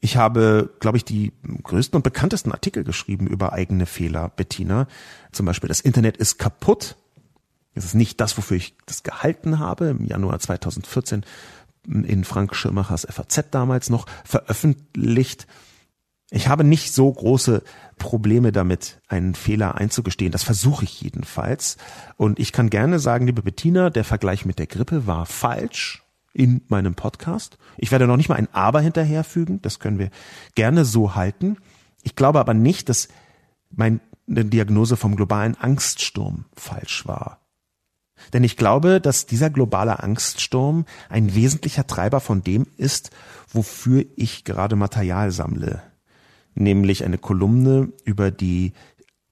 [0.00, 4.86] Ich habe, glaube ich, die größten und bekanntesten Artikel geschrieben über eigene Fehler, Bettina.
[5.32, 6.96] Zum Beispiel, das Internet ist kaputt.
[7.74, 9.88] Das ist nicht das, wofür ich das gehalten habe.
[9.88, 11.24] Im Januar 2014
[11.86, 15.46] in Frank Schirmachers FAZ damals noch veröffentlicht.
[16.30, 17.62] Ich habe nicht so große
[17.98, 20.32] Probleme damit, einen Fehler einzugestehen.
[20.32, 21.76] Das versuche ich jedenfalls.
[22.16, 26.02] Und ich kann gerne sagen, liebe Bettina, der Vergleich mit der Grippe war falsch
[26.32, 27.58] in meinem Podcast.
[27.76, 29.62] Ich werde noch nicht mal ein Aber hinterherfügen.
[29.62, 30.10] Das können wir
[30.54, 31.58] gerne so halten.
[32.02, 33.08] Ich glaube aber nicht, dass
[33.70, 37.43] meine Diagnose vom globalen Angststurm falsch war.
[38.32, 43.10] Denn ich glaube, dass dieser globale Angststurm ein wesentlicher Treiber von dem ist,
[43.48, 45.82] wofür ich gerade Material sammle.
[46.54, 48.72] Nämlich eine Kolumne über die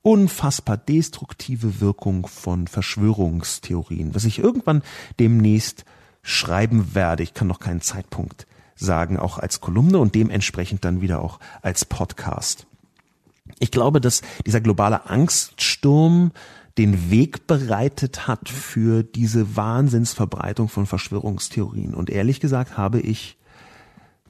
[0.03, 4.83] unfassbar destruktive Wirkung von Verschwörungstheorien, was ich irgendwann
[5.21, 5.85] demnächst
[6.23, 7.23] schreiben werde.
[7.23, 11.85] Ich kann noch keinen Zeitpunkt sagen, auch als Kolumne und dementsprechend dann wieder auch als
[11.85, 12.67] Podcast.
[13.59, 16.33] Ich glaube, dass dieser globale Angststurm
[16.79, 21.95] den Weg bereitet hat für diese Wahnsinnsverbreitung von Verschwörungstheorien.
[21.95, 23.39] Und ehrlich gesagt habe ich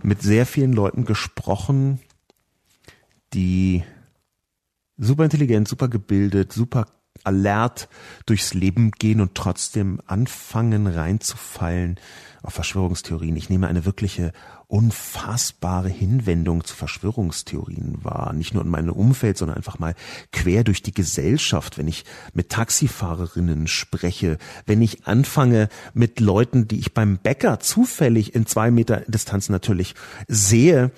[0.02, 2.00] mit sehr vielen Leuten gesprochen,
[3.32, 3.84] die
[4.96, 6.86] super intelligent, super gebildet, super
[7.24, 7.88] alert
[8.26, 11.98] durchs Leben gehen und trotzdem anfangen reinzufallen
[12.42, 13.36] auf Verschwörungstheorien.
[13.36, 14.32] Ich nehme eine wirkliche
[14.66, 18.32] unfassbare Hinwendung zu Verschwörungstheorien wahr.
[18.32, 19.94] Nicht nur in meinem Umfeld, sondern einfach mal
[20.32, 26.78] quer durch die Gesellschaft, wenn ich mit Taxifahrerinnen spreche, wenn ich anfange mit Leuten, die
[26.78, 29.94] ich beim Bäcker zufällig in zwei Meter Distanz natürlich
[30.26, 30.90] sehe,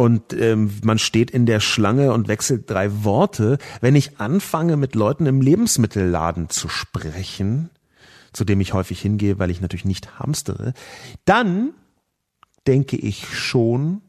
[0.00, 3.58] und ähm, man steht in der Schlange und wechselt drei Worte.
[3.82, 7.68] Wenn ich anfange, mit Leuten im Lebensmittelladen zu sprechen,
[8.32, 10.72] zu dem ich häufig hingehe, weil ich natürlich nicht hamstere,
[11.26, 11.74] dann
[12.66, 14.00] denke ich schon,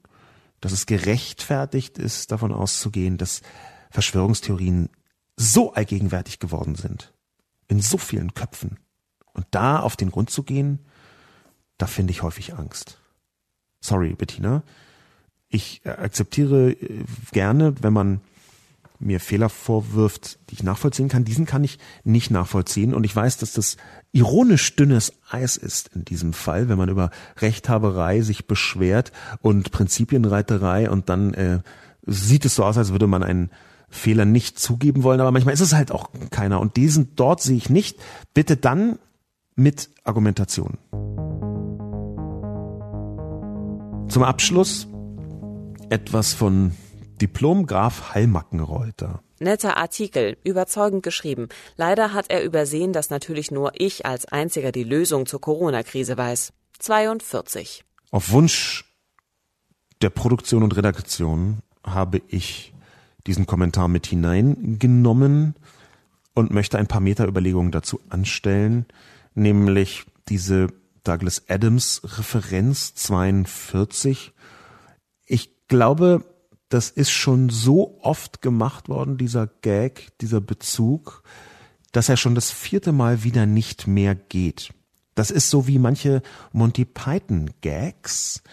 [0.61, 3.41] dass es gerechtfertigt ist, davon auszugehen, dass
[3.89, 4.87] Verschwörungstheorien
[5.35, 7.13] so allgegenwärtig geworden sind.
[7.67, 8.79] In so vielen Köpfen.
[9.33, 10.79] Und da auf den Grund zu gehen,
[11.77, 12.97] da finde ich häufig Angst.
[13.81, 14.63] Sorry, Bettina
[15.51, 18.21] ich akzeptiere äh, gerne, wenn man
[19.01, 21.25] mir Fehler vorwirft, die ich nachvollziehen kann.
[21.25, 22.93] Diesen kann ich nicht nachvollziehen.
[22.93, 23.77] Und ich weiß, dass das
[24.11, 30.89] ironisch dünnes Eis ist in diesem Fall, wenn man über Rechthaberei sich beschwert und Prinzipienreiterei
[30.89, 31.59] und dann äh,
[32.05, 33.49] sieht es so aus, als würde man einen
[33.89, 35.19] Fehler nicht zugeben wollen.
[35.19, 36.61] Aber manchmal ist es halt auch keiner.
[36.61, 37.99] Und diesen dort sehe ich nicht.
[38.33, 38.99] Bitte dann
[39.55, 40.77] mit Argumentation.
[44.07, 44.87] Zum Abschluss
[45.91, 46.71] etwas von
[47.21, 49.21] Diplom Graf Hallmackenreuter.
[49.39, 51.49] Netter Artikel, überzeugend geschrieben.
[51.75, 56.53] Leider hat er übersehen, dass natürlich nur ich als einziger die Lösung zur Corona-Krise weiß.
[56.79, 57.83] 42.
[58.11, 58.85] Auf Wunsch
[60.01, 62.73] der Produktion und Redaktion habe ich
[63.27, 65.55] diesen Kommentar mit hineingenommen
[66.33, 68.85] und möchte ein paar Meta-Überlegungen dazu anstellen,
[69.35, 70.67] nämlich diese
[71.03, 74.33] Douglas Adams Referenz 42.
[75.71, 76.25] Ich glaube,
[76.67, 81.23] das ist schon so oft gemacht worden, dieser Gag, dieser Bezug,
[81.93, 84.73] dass er schon das vierte Mal wieder nicht mehr geht.
[85.15, 88.43] Das ist so wie manche Monty Python Gags,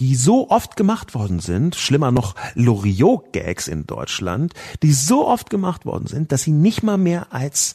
[0.00, 5.48] die so oft gemacht worden sind, schlimmer noch Loriot Gags in Deutschland, die so oft
[5.48, 7.74] gemacht worden sind, dass sie nicht mal mehr als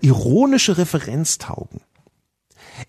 [0.00, 1.82] ironische Referenz taugen.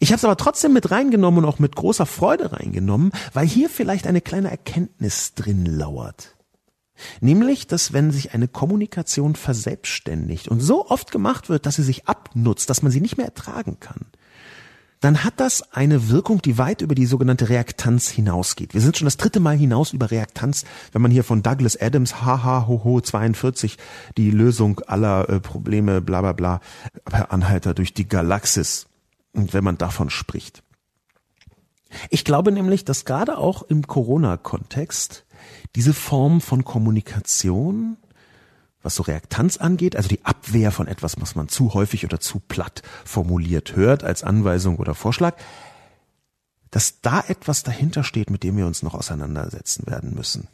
[0.08, 3.70] Ich habe es aber trotzdem mit reingenommen und auch mit großer Freude reingenommen, weil hier
[3.70, 6.38] vielleicht eine kleine Erkenntnis drin lauert.
[7.20, 12.08] Nämlich, dass wenn sich eine Kommunikation verselbstständigt und so oft gemacht wird, dass sie sich
[12.08, 14.06] abnutzt, dass man sie nicht mehr ertragen kann,
[15.02, 18.74] dann hat das eine Wirkung, die weit über die sogenannte Reaktanz hinausgeht.
[18.74, 22.22] Wir sind schon das dritte Mal hinaus über Reaktanz, wenn man hier von Douglas Adams,
[22.22, 23.78] haha, hoho, 42,
[24.16, 26.62] die Lösung aller äh, Probleme, bla bla bla,
[27.04, 28.88] per Anhalter durch die Galaxis
[29.38, 30.64] wenn man davon spricht.
[32.10, 35.26] Ich glaube nämlich, dass gerade auch im Corona-Kontext
[35.76, 37.98] diese Form von Kommunikation,
[38.82, 42.40] was so Reaktanz angeht, also die Abwehr von etwas, was man zu häufig oder zu
[42.40, 45.36] platt formuliert hört als Anweisung oder Vorschlag,
[46.72, 50.48] dass da etwas dahinter steht, mit dem wir uns noch auseinandersetzen werden müssen.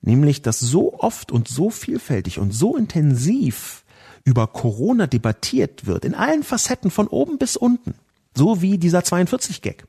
[0.00, 3.83] Nämlich, dass so oft und so vielfältig und so intensiv
[4.24, 7.94] über Corona debattiert wird, in allen Facetten von oben bis unten,
[8.34, 9.86] so wie dieser 42-Gag,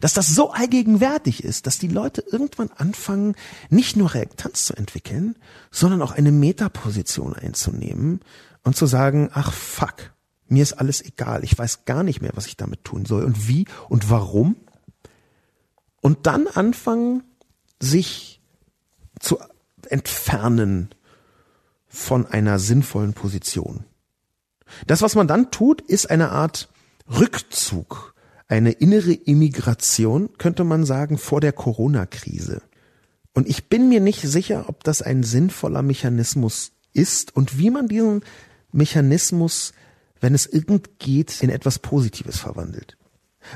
[0.00, 3.34] dass das so allgegenwärtig ist, dass die Leute irgendwann anfangen,
[3.70, 5.36] nicht nur Reaktanz zu entwickeln,
[5.70, 8.20] sondern auch eine Metaposition einzunehmen
[8.62, 10.12] und zu sagen, ach fuck,
[10.48, 13.48] mir ist alles egal, ich weiß gar nicht mehr, was ich damit tun soll und
[13.48, 14.56] wie und warum.
[16.02, 17.22] Und dann anfangen,
[17.80, 18.42] sich
[19.18, 19.38] zu
[19.88, 20.90] entfernen
[21.92, 23.84] von einer sinnvollen Position.
[24.86, 26.70] Das, was man dann tut, ist eine Art
[27.06, 28.14] Rückzug,
[28.48, 32.62] eine innere Immigration, könnte man sagen, vor der Corona-Krise.
[33.34, 37.88] Und ich bin mir nicht sicher, ob das ein sinnvoller Mechanismus ist und wie man
[37.88, 38.22] diesen
[38.72, 39.72] Mechanismus,
[40.20, 42.96] wenn es irgend geht, in etwas Positives verwandelt.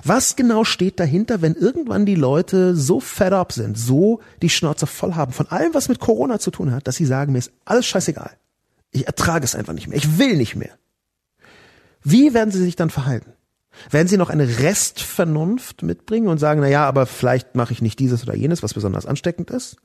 [0.04, 4.86] Was genau steht dahinter, wenn irgendwann die Leute so fed up sind, so die Schnauze
[4.86, 7.52] voll haben von allem, was mit Corona zu tun hat, dass sie sagen, mir ist
[7.64, 8.30] alles scheißegal.
[8.90, 9.98] Ich ertrage es einfach nicht mehr.
[9.98, 10.72] Ich will nicht mehr.
[12.02, 13.32] Wie werden sie sich dann verhalten?
[13.90, 17.98] Werden sie noch eine Restvernunft mitbringen und sagen, na ja, aber vielleicht mache ich nicht
[17.98, 19.76] dieses oder jenes, was besonders ansteckend ist?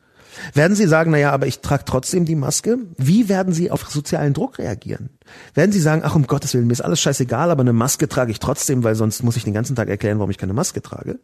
[0.53, 2.77] Werden Sie sagen, na ja, aber ich trage trotzdem die Maske?
[2.97, 5.09] Wie werden Sie auf sozialen Druck reagieren?
[5.53, 8.31] Werden Sie sagen, ach um Gottes Willen, mir ist alles scheißegal, aber eine Maske trage
[8.31, 11.19] ich trotzdem, weil sonst muss ich den ganzen Tag erklären, warum ich keine Maske trage?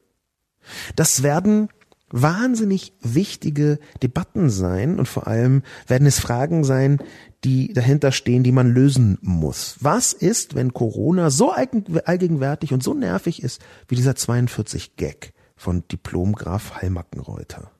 [0.95, 1.69] Das werden
[2.09, 6.99] wahnsinnig wichtige Debatten sein und vor allem werden es Fragen sein,
[7.43, 9.75] die dahinter stehen, die man lösen muss.
[9.81, 15.83] Was ist, wenn Corona so allgegenwärtig und so nervig ist wie dieser 42 Gag von
[15.91, 17.71] Diplomgraf Hallmackenreuter?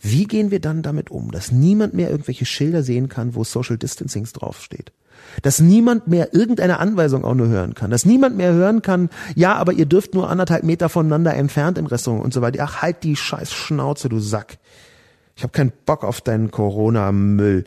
[0.00, 3.78] Wie gehen wir dann damit um, dass niemand mehr irgendwelche Schilder sehen kann, wo Social
[3.78, 4.92] Distancing draufsteht?
[5.42, 9.54] dass niemand mehr irgendeine Anweisung auch nur hören kann, dass niemand mehr hören kann, ja,
[9.54, 12.62] aber ihr dürft nur anderthalb Meter voneinander entfernt im Restaurant und so weiter.
[12.64, 14.58] Ach, halt die scheiß Schnauze, du Sack.
[15.36, 17.64] Ich habe keinen Bock auf deinen Corona-Müll.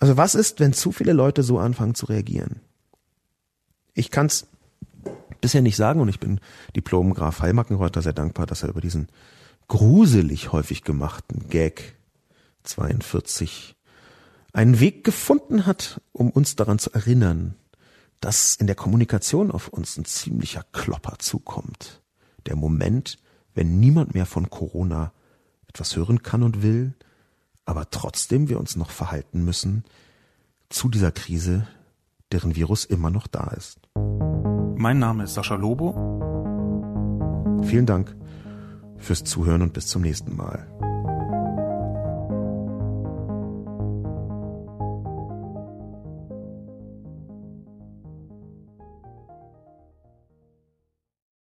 [0.00, 2.60] Also was ist, wenn zu viele Leute so anfangen zu reagieren?
[3.94, 4.46] Ich kann's
[5.40, 6.40] bisher nicht sagen und ich bin
[6.74, 9.08] Diplom Graf Heilmackenreuter sehr dankbar, dass er über diesen
[9.72, 11.96] gruselig häufig gemachten Gag
[12.64, 13.74] 42
[14.52, 17.54] einen Weg gefunden hat, um uns daran zu erinnern,
[18.20, 22.02] dass in der Kommunikation auf uns ein ziemlicher Klopper zukommt.
[22.44, 23.16] Der Moment,
[23.54, 25.10] wenn niemand mehr von Corona
[25.68, 26.92] etwas hören kann und will,
[27.64, 29.84] aber trotzdem wir uns noch verhalten müssen
[30.68, 31.66] zu dieser Krise,
[32.30, 33.80] deren Virus immer noch da ist.
[34.76, 35.94] Mein Name ist Sascha Lobo.
[37.64, 38.21] Vielen Dank
[39.02, 40.66] fürs Zuhören und bis zum nächsten Mal.